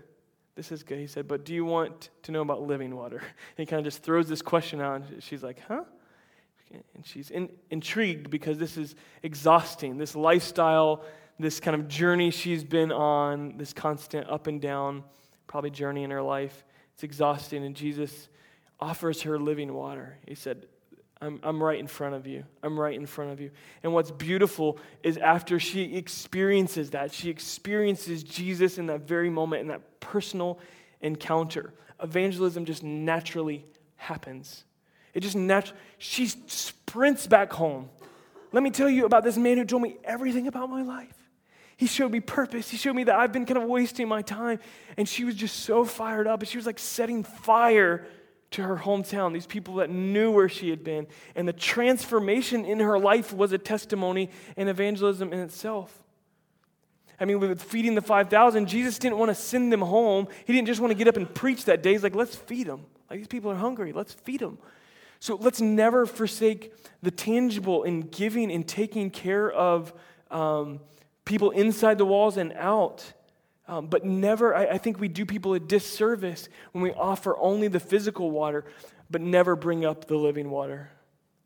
[0.55, 0.99] This is good.
[0.99, 3.17] He said, but do you want to know about living water?
[3.17, 5.01] And he kind of just throws this question out.
[5.01, 5.83] And she's like, huh?
[6.71, 9.97] And she's in, intrigued because this is exhausting.
[9.97, 11.03] This lifestyle,
[11.39, 15.03] this kind of journey she's been on, this constant up and down,
[15.47, 17.65] probably journey in her life, it's exhausting.
[17.65, 18.29] And Jesus
[18.79, 20.17] offers her living water.
[20.27, 20.67] He said,
[21.21, 22.45] I'm, I'm right in front of you.
[22.63, 23.51] I'm right in front of you.
[23.83, 29.61] And what's beautiful is after she experiences that, she experiences Jesus in that very moment,
[29.61, 30.59] in that personal
[31.01, 31.73] encounter.
[32.01, 33.65] Evangelism just naturally
[33.97, 34.63] happens.
[35.13, 37.89] It just naturally, she sprints back home.
[38.51, 41.13] Let me tell you about this man who told me everything about my life.
[41.77, 42.69] He showed me purpose.
[42.69, 44.59] He showed me that I've been kind of wasting my time.
[44.97, 46.41] And she was just so fired up.
[46.41, 48.05] And she was like setting fire
[48.51, 51.07] to her hometown, these people that knew where she had been.
[51.35, 55.97] And the transformation in her life was a testimony and evangelism in itself.
[57.19, 60.27] I mean, with feeding the 5,000, Jesus didn't want to send them home.
[60.45, 61.91] He didn't just want to get up and preach that day.
[61.91, 62.85] He's like, let's feed them.
[63.09, 63.91] Like, these people are hungry.
[63.93, 64.57] Let's feed them.
[65.19, 69.93] So let's never forsake the tangible in giving and taking care of
[70.31, 70.79] um,
[71.25, 73.13] people inside the walls and out.
[73.67, 77.67] Um, but never, I, I think we do people a disservice when we offer only
[77.67, 78.65] the physical water,
[79.11, 80.91] but never bring up the living water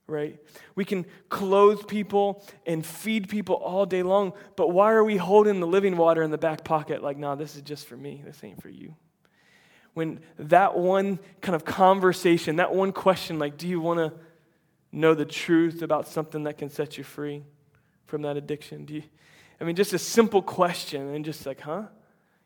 [0.08, 0.38] right?
[0.76, 5.60] We can clothe people and feed people all day long, but why are we holding
[5.60, 8.44] the living water in the back pocket like, nah, this is just for me, this
[8.44, 8.96] ain't for you?
[9.94, 14.14] When that one kind of conversation, that one question, like, do you want to
[14.92, 17.44] know the truth about something that can set you free
[18.06, 18.86] from that addiction?
[18.86, 19.04] Do you,
[19.62, 21.84] I mean, just a simple question, and just like, huh?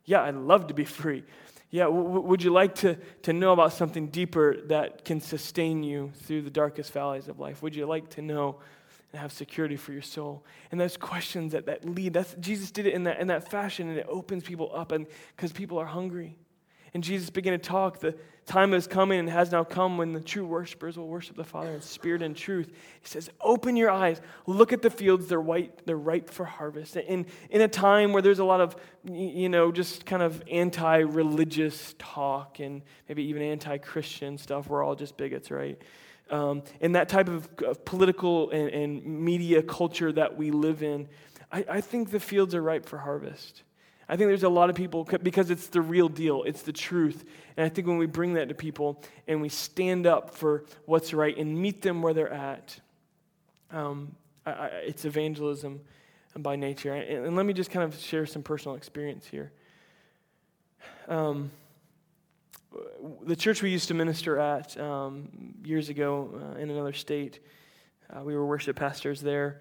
[0.06, 1.24] Yeah, I'd love to be free.
[1.70, 6.12] Yeah, w- would you like to, to know about something deeper that can sustain you
[6.24, 7.62] through the darkest valleys of life?
[7.62, 8.60] Would you like to know
[9.12, 10.46] and have security for your soul?
[10.72, 13.90] And those questions that, that lead, that's, Jesus did it in that, in that fashion,
[13.90, 16.38] and it opens people up and because people are hungry.
[16.94, 18.00] And Jesus began to talk.
[18.00, 21.44] The time is coming and has now come when the true worshipers will worship the
[21.44, 22.72] Father in spirit and truth.
[23.02, 26.96] He says, Open your eyes, look at the fields, they're white, they're ripe for harvest.
[26.96, 30.98] In, in a time where there's a lot of, you know, just kind of anti
[31.00, 35.80] religious talk and maybe even anti Christian stuff, we're all just bigots, right?
[36.30, 41.08] Um, in that type of, of political and, and, media culture that we live in,
[41.54, 43.64] I, I think the fields are ripe for harvest.
[44.10, 47.26] I think there's a lot of people, because it's the real deal, it's the truth.
[47.58, 51.14] And I think when we bring that to people and we stand up for what's
[51.14, 52.80] right and meet them where they're at,
[53.72, 54.16] um,
[54.46, 55.82] I, I, it's evangelism
[56.38, 56.94] by nature.
[56.94, 59.52] And, and, let me just kind of share some personal experience here.
[61.10, 61.52] Um,
[63.24, 65.28] the church we used to minister at um,
[65.66, 67.40] years ago uh, in another state,
[68.10, 69.60] uh, we were worship pastors there.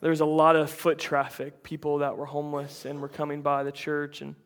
[0.00, 3.64] There was a lot of foot traffic, people that were homeless and were coming by
[3.64, 4.20] the church.
[4.22, 4.36] And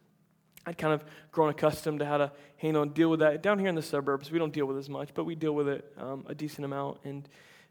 [0.65, 3.43] I'd kind of grown accustomed to how to handle and deal with that.
[3.43, 5.69] Down here in the suburbs, we don't deal with as much, but we deal with
[5.69, 6.99] it um, a decent amount.
[7.05, 7.29] And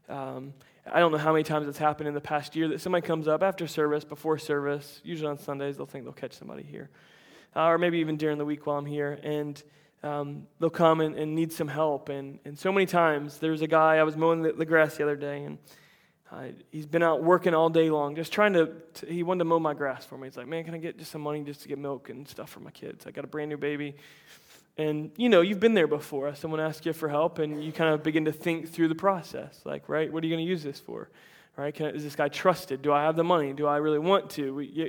[0.08, 0.54] um,
[0.90, 3.26] I don't know how many times it's happened in the past year that somebody comes
[3.26, 6.90] up after service, before service, usually on Sundays, they'll think they'll catch somebody here.
[7.54, 9.18] Uh, or maybe even during the week while I'm here.
[9.22, 9.60] And
[10.02, 12.08] um, they'll come and, and, need some help.
[12.08, 15.04] And, and so many times, there's a guy, I was mowing the, the grass the
[15.04, 15.58] other day, and
[16.32, 19.44] uh, he's been out working all day long, just trying to, to, he wanted to
[19.44, 20.26] mow my grass for me.
[20.26, 22.48] He's like, man, can I get just some money just to get milk and stuff
[22.48, 23.06] for my kids?
[23.06, 23.96] I got a brand new baby.
[24.78, 26.34] And, you know, you've been there before.
[26.34, 29.60] Someone asks you for help, and you kind of begin to think through the process.
[29.66, 31.10] Like, right, what are you going to use this for?
[31.54, 31.74] Right?
[31.74, 32.80] Can, is this guy trusted?
[32.80, 33.52] Do I have the money?
[33.52, 34.60] Do I really want to?
[34.60, 34.86] You,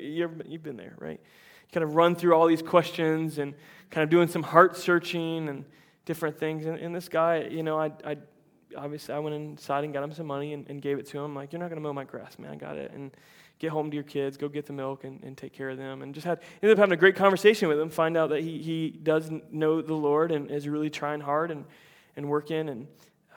[0.48, 1.20] you've been there, right?
[1.20, 3.54] You kind of run through all these questions and
[3.90, 5.66] kind of doing some heart searching and
[6.06, 6.66] different things.
[6.66, 8.18] And, and this guy, you know, I, I
[8.76, 11.36] obviously I went inside and got him some money and, and gave it to him.
[11.36, 12.52] Like, you're not going to mow my grass, man.
[12.52, 12.92] I got it.
[12.94, 13.12] And
[13.60, 16.02] get home to your kids, go get the milk and, and take care of them.
[16.02, 18.58] And just had, ended up having a great conversation with him, find out that he,
[18.58, 21.64] he does know the Lord and is really trying hard and,
[22.18, 22.68] and working.
[22.68, 22.88] And,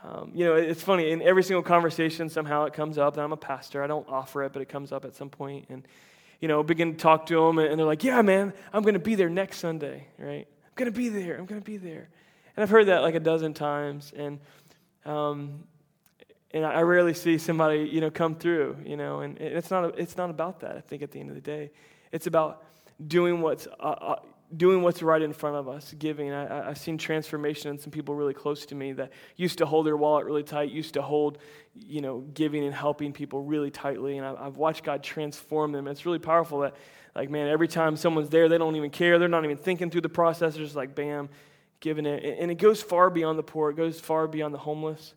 [0.02, 3.32] um, you know, it's funny, in every single conversation, somehow it comes up that I'm
[3.32, 3.84] a pastor.
[3.84, 5.66] I don't offer it, but it comes up at some point.
[5.68, 5.86] And,
[6.40, 9.00] you know, begin to talk to them, and they're like, yeah, man, I'm going to
[9.00, 10.46] be there next Sunday, right?
[10.48, 11.36] I'm going to be there.
[11.38, 12.08] I'm going to be there.
[12.56, 14.12] And I've heard that like a dozen times.
[14.16, 14.40] And,
[15.06, 15.64] um,
[16.52, 20.16] and I rarely see somebody, you know, come through, you know, and it's not, it's
[20.16, 21.70] not about that, I think, at the end of the day.
[22.12, 22.64] It's about
[23.06, 24.16] doing what's, uh, uh,
[24.56, 26.32] doing what's right in front of us, giving.
[26.32, 29.86] I, have seen transformation in some people really close to me that used to hold
[29.86, 31.38] their wallet really tight, used to hold,
[31.74, 35.88] you know, giving and helping people really tightly, and I, I've watched God transform them.
[35.88, 36.74] It's really powerful that,
[37.14, 39.18] like, man, every time someone's there, they don't even care.
[39.18, 40.54] They're not even thinking through the process.
[40.54, 41.28] They're just like, bam,
[41.86, 42.38] giving it.
[42.40, 43.70] And it goes far beyond the poor.
[43.70, 45.14] It goes far beyond the homeless.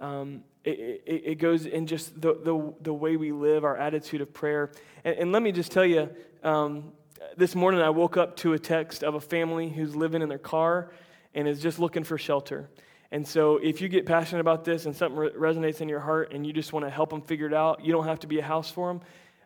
[0.00, 4.22] Um, it, it, it, goes in just the, the, the, way we live, our attitude
[4.22, 4.70] of prayer.
[5.04, 6.08] And, and let me just tell you,
[6.42, 6.92] um,
[7.36, 10.38] this morning I woke up to a text of a family who's living in their
[10.38, 10.90] car
[11.34, 12.70] and is just looking for shelter.
[13.10, 16.32] And so, if you get passionate about this and something re- resonates in your heart
[16.32, 18.38] and you just want to help them figure it out, you don't have to be
[18.38, 19.02] a house for them.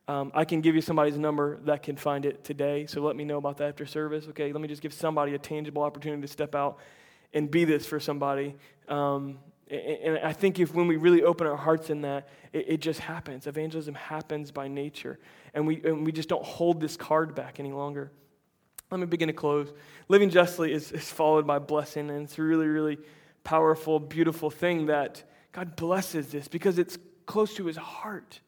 [0.09, 2.87] Um, I can give you somebody's number that can find it today.
[2.87, 4.27] So, let me know about that after service.
[4.29, 6.79] Okay, let me just give somebody a tangible opportunity to step out
[7.33, 8.57] and be this for somebody.
[8.89, 9.39] Um,
[9.71, 12.99] and I think if when we really open our hearts in that, it, it, just
[12.99, 13.47] happens.
[13.47, 15.21] Evangelism happens by nature.
[15.55, 18.11] And we, and we just don't hold this card back any longer.
[18.91, 19.73] Let me begin to close.
[20.09, 22.99] Living justly is, is followed by blessing, and it's a really, really
[23.45, 28.41] powerful, beautiful thing that God blesses this because it's close to his heart.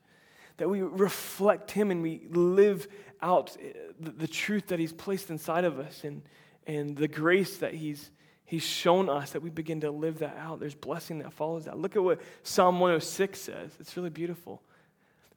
[0.59, 2.89] That we reflect him and we live
[3.21, 6.23] out eh, the, the truth that he's placed inside of us and,
[6.67, 8.11] and the grace that he's
[8.53, 10.61] He's shown us that we begin to live that out.
[10.61, 11.79] There's blessing that follows that.
[11.79, 13.71] Look at what Psalm 106 says.
[13.81, 14.61] It's really beautiful.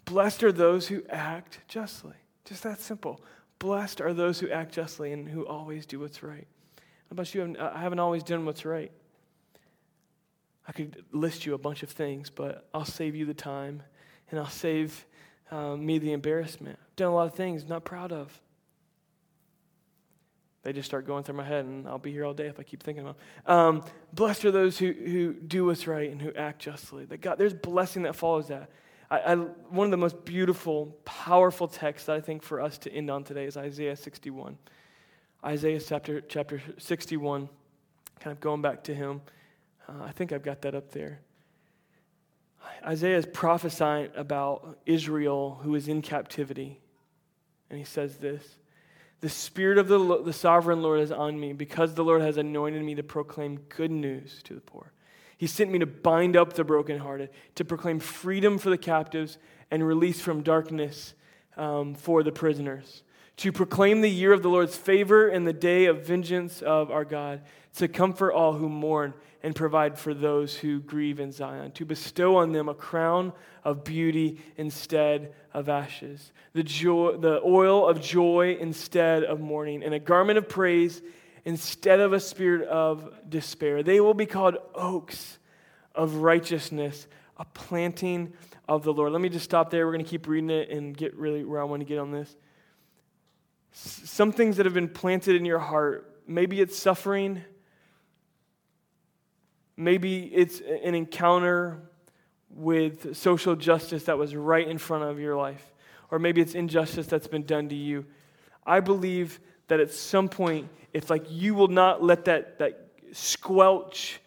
[0.04, 2.16] Blessed are those who act justly.
[2.44, 3.22] Just that simple.
[3.58, 6.46] Blessed are those who act justly and who always do what's right.
[6.78, 7.56] How about you?
[7.58, 8.92] I haven't always done what's right.
[10.68, 13.82] I could list you a bunch of things, but I'll save you the time
[14.32, 15.06] and I'll save
[15.52, 16.78] um, me the embarrassment.
[16.82, 18.42] I've done a lot of things not proud of
[20.66, 22.64] they just start going through my head, and I'll be here all day if I
[22.64, 23.56] keep thinking about them.
[23.56, 23.84] Um,
[24.14, 27.06] blessed are those who, who do what's right and who act justly.
[27.06, 28.72] That God, there's blessing that follows that.
[29.12, 33.12] I, I, one of the most beautiful, powerful texts I think for us to end
[33.12, 34.58] on today is Isaiah 61.
[35.46, 37.48] Isaiah chapter, chapter 61,
[38.20, 39.22] kind of going back to him.
[39.88, 41.20] Uh, I think I've got that up there.
[42.86, 46.80] Isaiah is prophesying about Israel who is in captivity.
[47.70, 48.58] And he says this
[49.22, 52.84] the Spirit of the, the sovereign Lord is on me because the Lord has anointed
[52.84, 54.92] me to proclaim good news to the poor.
[55.38, 59.38] He sent me to bind up the brokenhearted, to proclaim freedom for the captives
[59.72, 61.14] and release from darkness
[61.58, 63.04] um, for the prisoners,
[63.38, 67.06] to proclaim the year of the Lord's favor and the day of vengeance of our
[67.06, 67.42] God,
[67.76, 72.38] to comfort all who mourn and provide for those who grieve in Zion, to bestow
[72.38, 78.58] on them a crown of beauty instead of ashes, the, joy, the oil of joy
[78.60, 81.02] instead of mourning, and a garment of praise
[81.44, 83.84] instead of a spirit of despair.
[83.84, 85.38] They will be called oaks
[85.94, 88.34] of righteousness, a planting
[88.68, 89.12] of the Lord.
[89.12, 89.86] Let me just stop there.
[89.86, 92.12] We're going to keep reading it and get really where I want to get on
[92.12, 92.36] this.
[93.78, 97.44] Some things that have been planted in your heart, maybe it's suffering.
[99.76, 101.82] Maybe it's an encounter
[102.50, 105.74] with social justice that was right in front of your life,
[106.10, 108.06] or maybe it's injustice that's been done to you.
[108.66, 114.22] I believe that at some point, if like you will not let that, that squelch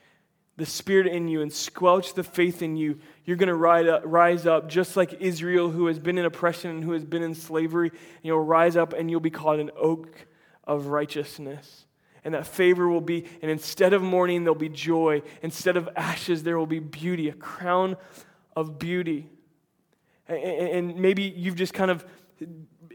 [0.59, 4.69] the spirit in you and squelch the faith in you, you're going to rise up
[4.69, 7.93] just like Israel, who has been in oppression and who has been in slavery.
[8.23, 10.27] You'll rise up and you'll be called an oak
[10.65, 11.87] of righteousness.
[12.25, 15.23] And that favor will be, and instead of mourning, there'll be joy.
[15.43, 17.97] Instead of ashes, there will be beauty, a crown
[18.57, 19.31] of beauty.
[20.27, 22.05] And maybe you've just kind of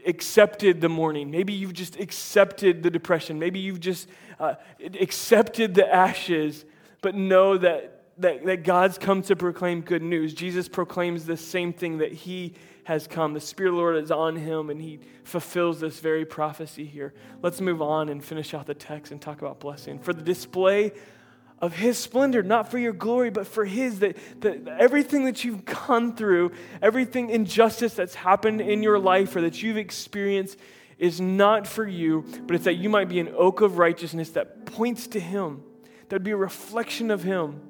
[0.06, 1.30] accepted the mourning.
[1.30, 3.38] Maybe you've just accepted the depression.
[3.38, 4.06] Maybe you've just
[4.38, 4.56] uh,
[5.00, 6.66] accepted the ashes,
[7.04, 10.32] but know that, that, that God's come to proclaim good news.
[10.32, 13.34] Jesus proclaims the same thing that he has come.
[13.34, 17.12] The Spirit of the Lord is on him, and he fulfills this very prophecy here.
[17.42, 19.98] Let's move on and finish out the text and talk about blessing.
[19.98, 20.92] For the display
[21.58, 25.66] of his splendor, not for your glory, but for his, that, that everything that you've
[25.66, 30.58] gone through, everything injustice that's happened in your life or that you've experienced
[30.98, 34.64] is not for you, but it's that you might be an oak of righteousness that
[34.64, 35.62] points to him,
[36.12, 37.60] would be a reflection of him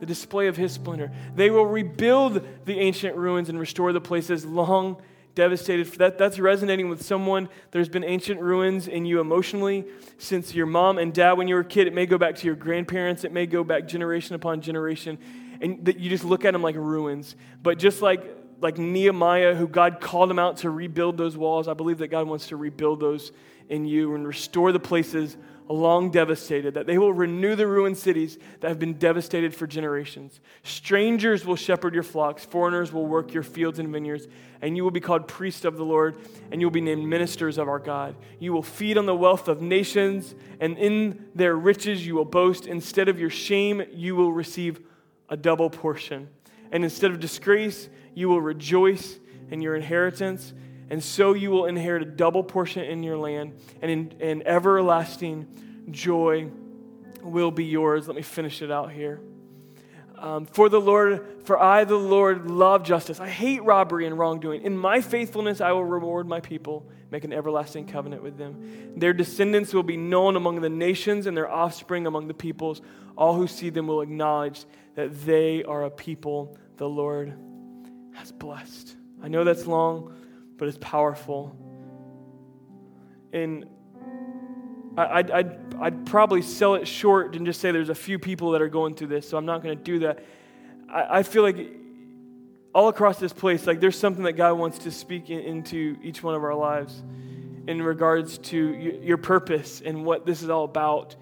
[0.00, 1.10] the display of his splendor.
[1.34, 5.00] They will rebuild the ancient ruins and restore the places long
[5.34, 5.86] devastated.
[5.98, 7.48] That, that's resonating with someone.
[7.70, 9.84] There's been ancient ruins in you emotionally
[10.18, 11.86] since your mom and dad when you were a kid.
[11.86, 15.18] It may go back to your grandparents, it may go back generation upon generation.
[15.60, 17.36] And that you just look at them like ruins.
[17.62, 18.22] But just like,
[18.64, 22.26] like Nehemiah, who God called him out to rebuild those walls, I believe that God
[22.26, 23.30] wants to rebuild those
[23.68, 25.36] in you and restore the places
[25.68, 30.40] long devastated, that they will renew the ruined cities that have been devastated for generations.
[30.62, 34.26] Strangers will shepherd your flocks, foreigners will work your fields and vineyards,
[34.60, 36.16] and you will be called priests of the Lord,
[36.50, 38.16] and you will be named ministers of our God.
[38.38, 42.66] You will feed on the wealth of nations, and in their riches you will boast.
[42.66, 44.80] Instead of your shame, you will receive
[45.28, 46.28] a double portion.
[46.72, 49.18] And instead of disgrace, you will rejoice
[49.50, 50.52] in your inheritance
[50.90, 55.46] and so you will inherit a double portion in your land, and in, in everlasting
[55.90, 56.48] joy
[57.22, 58.06] will be yours.
[58.06, 59.20] Let me finish it out here.
[60.18, 63.18] Um, for the Lord, for I, the Lord, love justice.
[63.18, 64.62] I hate robbery and wrongdoing.
[64.62, 68.94] In my faithfulness, I will reward my people, make an everlasting covenant with them.
[68.96, 72.80] Their descendants will be known among the nations, and their offspring among the peoples.
[73.16, 77.34] All who see them will acknowledge that they are a people the Lord
[78.14, 78.96] has blessed.
[79.22, 80.14] I know that's long
[80.56, 81.56] but it's powerful.
[83.32, 83.66] And
[84.96, 88.62] I'd, I'd, I'd probably sell it short and just say there's a few people that
[88.62, 90.24] are going through this, so I'm not going to do that.
[90.88, 91.56] I, I, feel like
[92.72, 96.22] all across this place, like there's something that God wants to speak in, into each
[96.22, 97.02] one of our lives
[97.66, 101.16] in regards to your purpose and what this is all about.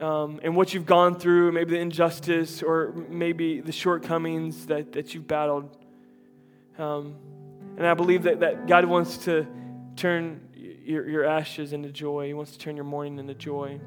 [0.00, 5.14] Um, and what you've gone through, maybe the injustice or maybe the shortcomings that, that
[5.14, 5.74] you've battled.
[6.78, 7.14] Um,
[7.78, 9.46] and I believe that, that God wants to
[9.96, 12.26] turn your, your ashes into joy.
[12.26, 13.80] He wants to turn your mourning into joy,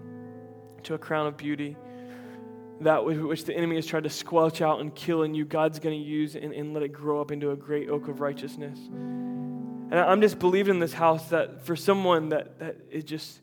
[0.84, 1.78] to a crown of beauty.
[2.82, 6.00] That which the enemy has tried to squelch out and kill in you, God's going
[6.00, 8.80] to use and, and let it grow up into a great oak of righteousness.
[9.92, 13.42] And I'm just believing in this house that for someone that, that it just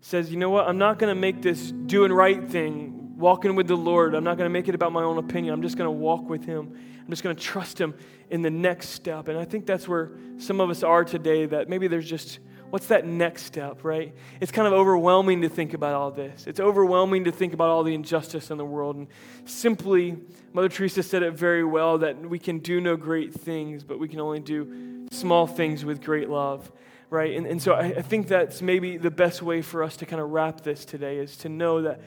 [0.00, 3.66] says, you know what, I'm not going to make this doing right thing, walking with
[3.66, 4.14] the Lord.
[4.14, 5.52] I'm not going to make it about my own opinion.
[5.52, 6.76] I'm just going to walk with Him.
[7.00, 7.94] I'm just going to trust Him
[8.30, 9.28] in the next step.
[9.28, 12.38] And I think that's where some of us are today, that maybe there's just,
[12.70, 14.14] what's that next step, right?
[14.40, 16.46] It's kind of overwhelming to think about all this.
[16.46, 18.96] It's overwhelming to think about all the injustice in the world.
[18.96, 19.08] And
[19.46, 20.16] simply,
[20.52, 24.06] Mother Teresa said it very well that we can do no great things, but we
[24.06, 26.70] can only do small things with great love
[27.10, 27.36] right?
[27.36, 30.20] And, and so I, I, think that's maybe the best way for us to kind
[30.20, 32.00] of wrap this today is to know that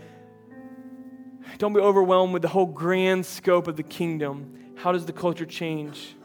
[1.58, 5.46] don't be overwhelmed with the whole grand scope of the kingdom how does the culture
[5.46, 6.16] change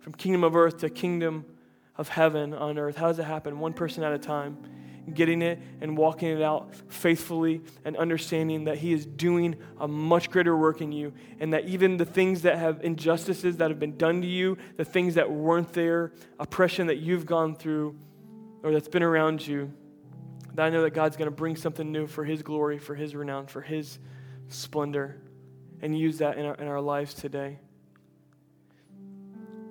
[0.00, 1.44] from kingdom of earth to kingdom
[1.96, 2.96] of heaven on earth?
[2.96, 3.60] How does it happen?
[3.60, 4.56] One person at a time.
[5.12, 10.30] Getting it and walking it out faithfully and understanding that He is doing a much
[10.30, 13.96] greater work in you, and that even the things that have injustices that have been
[13.96, 17.96] done to you, the things that weren't there, oppression that you've gone through
[18.62, 19.72] or that's been around you,
[20.54, 23.16] that I know that God's going to bring something new for His glory, for His
[23.16, 23.98] renown, for His
[24.48, 25.20] splendor,
[25.80, 27.58] and use that in our, in our lives today.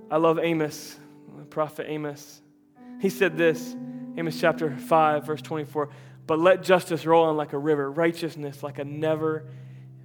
[0.09, 0.97] I love Amos,
[1.37, 2.41] the prophet Amos.
[2.99, 3.77] He said this,
[4.17, 5.89] Amos chapter 5, verse 24
[6.27, 9.45] But let justice roll on like a river, righteousness like a never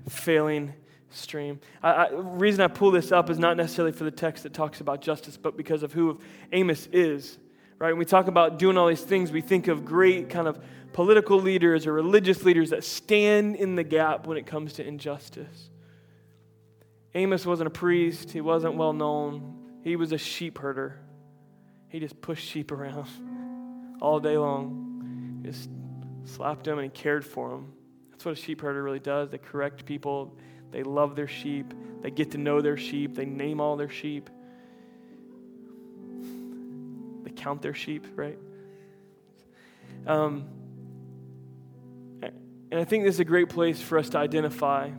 [0.08, 0.74] failing
[1.10, 1.60] stream.
[1.82, 4.80] I, I, reason I pull this up is not necessarily for the text that talks
[4.80, 6.20] about justice, but because of who
[6.52, 7.38] Amos is.
[7.78, 7.90] Right?
[7.90, 10.58] When we talk about doing all these things, we think of great kind of
[10.92, 15.70] political leaders or religious leaders that stand in the gap when it comes to injustice.
[17.14, 20.98] Amos wasn't a priest, he wasn't well known, he was a sheep herder.
[21.88, 23.08] He just pushed sheep around
[24.00, 25.40] all day long.
[25.44, 25.70] Just
[26.24, 27.72] slapped them and cared for them.
[28.10, 29.30] That's what a sheep herder really does.
[29.30, 30.36] They correct people.
[30.70, 31.72] They love their sheep.
[32.02, 33.14] They get to know their sheep.
[33.14, 34.30] They name all their sheep.
[37.22, 38.38] They count their sheep, right?
[40.06, 40.48] Um,
[42.70, 44.90] and I think this is a great place for us to identify.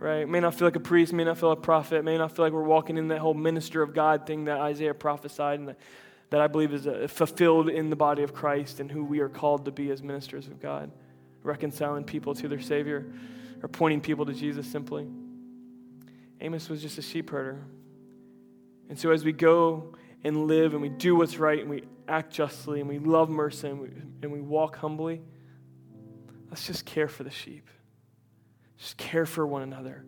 [0.00, 0.28] Right?
[0.28, 2.44] May not feel like a priest, may not feel like a prophet, may not feel
[2.44, 5.78] like we're walking in that whole minister of God thing that Isaiah prophesied and that,
[6.30, 9.28] that I believe is uh, fulfilled in the body of Christ and who we are
[9.28, 10.90] called to be as ministers of God,
[11.42, 13.06] reconciling people to their Savior
[13.62, 15.06] or pointing people to Jesus simply.
[16.40, 17.64] Amos was just a sheep herder.
[18.88, 22.32] And so as we go and live and we do what's right and we act
[22.32, 23.88] justly and we love mercy and we,
[24.22, 25.22] and we walk humbly,
[26.50, 27.68] Let's just care for the sheep.
[28.78, 30.04] Just care for one another.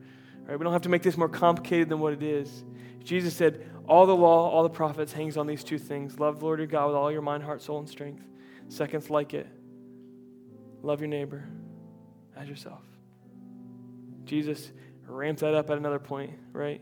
[0.47, 0.59] Right?
[0.59, 2.64] We don't have to make this more complicated than what it is.
[3.03, 6.20] Jesus said, all the law, all the prophets hangs on these two things.
[6.20, 8.24] Love the Lord your God with all your mind, heart, soul, and strength.
[8.68, 9.49] Seconds like it.
[10.80, 11.45] Love your neighbor
[12.36, 12.82] as yourself.
[14.24, 14.70] Jesus
[15.09, 16.80] ramped that up at another point, right?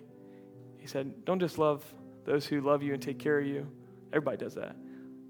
[0.76, 1.82] He said, Don't just love
[2.26, 3.66] those who love you and take care of you.
[4.12, 4.76] Everybody does that.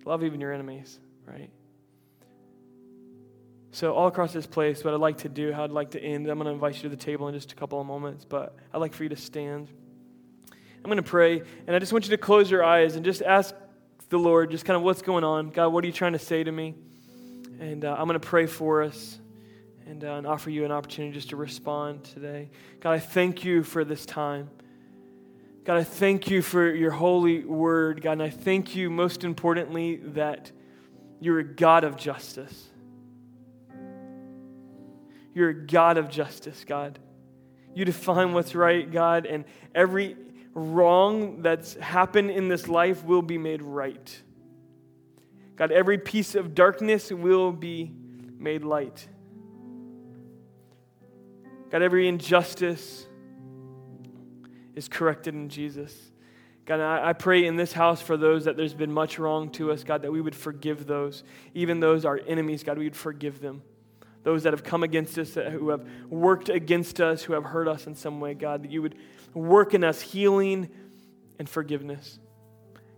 [0.05, 1.51] Love even your enemies, right?
[3.71, 6.27] So, all across this place, what I'd like to do, how I'd like to end,
[6.27, 8.57] I'm going to invite you to the table in just a couple of moments, but
[8.75, 9.71] I'd like for you to stand.
[10.79, 13.21] I'm going to pray, and I just want you to close your eyes and just
[13.23, 13.55] ask
[14.09, 15.51] the Lord just kind of what's going on.
[15.51, 16.75] God, what are you trying to say to me?
[17.61, 19.19] And uh, I'm going to pray for us
[19.87, 22.51] and, uh, and offer you an opportunity just to respond today.
[22.81, 24.49] God, I thank you for this time.
[25.65, 29.97] God, I thank you for your holy word, God, and I thank you most importantly
[29.97, 30.53] that
[31.21, 32.69] you're a God of justice.
[35.35, 36.99] You're a God of justice, God.
[37.75, 40.17] You define what's right, God, and every
[40.55, 44.23] wrong that's happened in this life will be made right.
[45.57, 47.93] God, every piece of darkness will be
[48.39, 49.09] made light.
[51.71, 53.07] God, every injustice
[54.75, 55.95] is corrected in Jesus.
[56.65, 59.85] God, I, pray in this house for those that there's been much wrong to us,
[59.85, 61.25] God, that we would forgive those.
[61.55, 63.63] Even those our enemies, God, we would forgive them
[64.29, 67.87] those that have come against us, who have worked against us, who have hurt us
[67.87, 68.95] in some way, God, that you would
[69.35, 70.69] work in us healing
[71.39, 72.19] and forgiveness.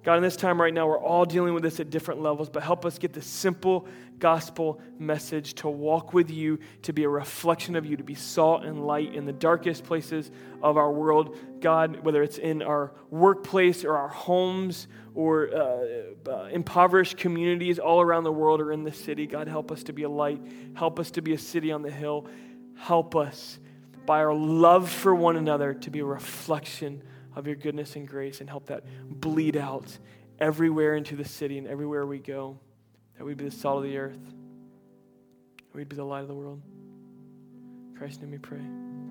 [0.03, 2.63] God, in this time right now, we're all dealing with this at different levels, but
[2.63, 3.87] help us get the simple
[4.19, 8.65] gospel message to walk with you, to be a reflection of you, to be salt
[8.65, 10.31] and light in the darkest places
[10.63, 11.37] of our world.
[11.61, 18.01] God, whether it's in our workplace or our homes or uh, uh, impoverished communities all
[18.01, 20.41] around the world or in the city, God, help us to be a light.
[20.73, 22.27] Help us to be a city on the hill.
[22.75, 23.59] Help us
[24.11, 27.01] by our love for one another to be a reflection
[27.37, 29.97] of your goodness and grace and help that bleed out
[30.41, 32.59] everywhere into the city and everywhere we go.
[33.17, 34.19] That we'd be the salt of the earth.
[35.75, 36.61] We'd be the light of the world.
[37.93, 39.10] In Christ's name we pray.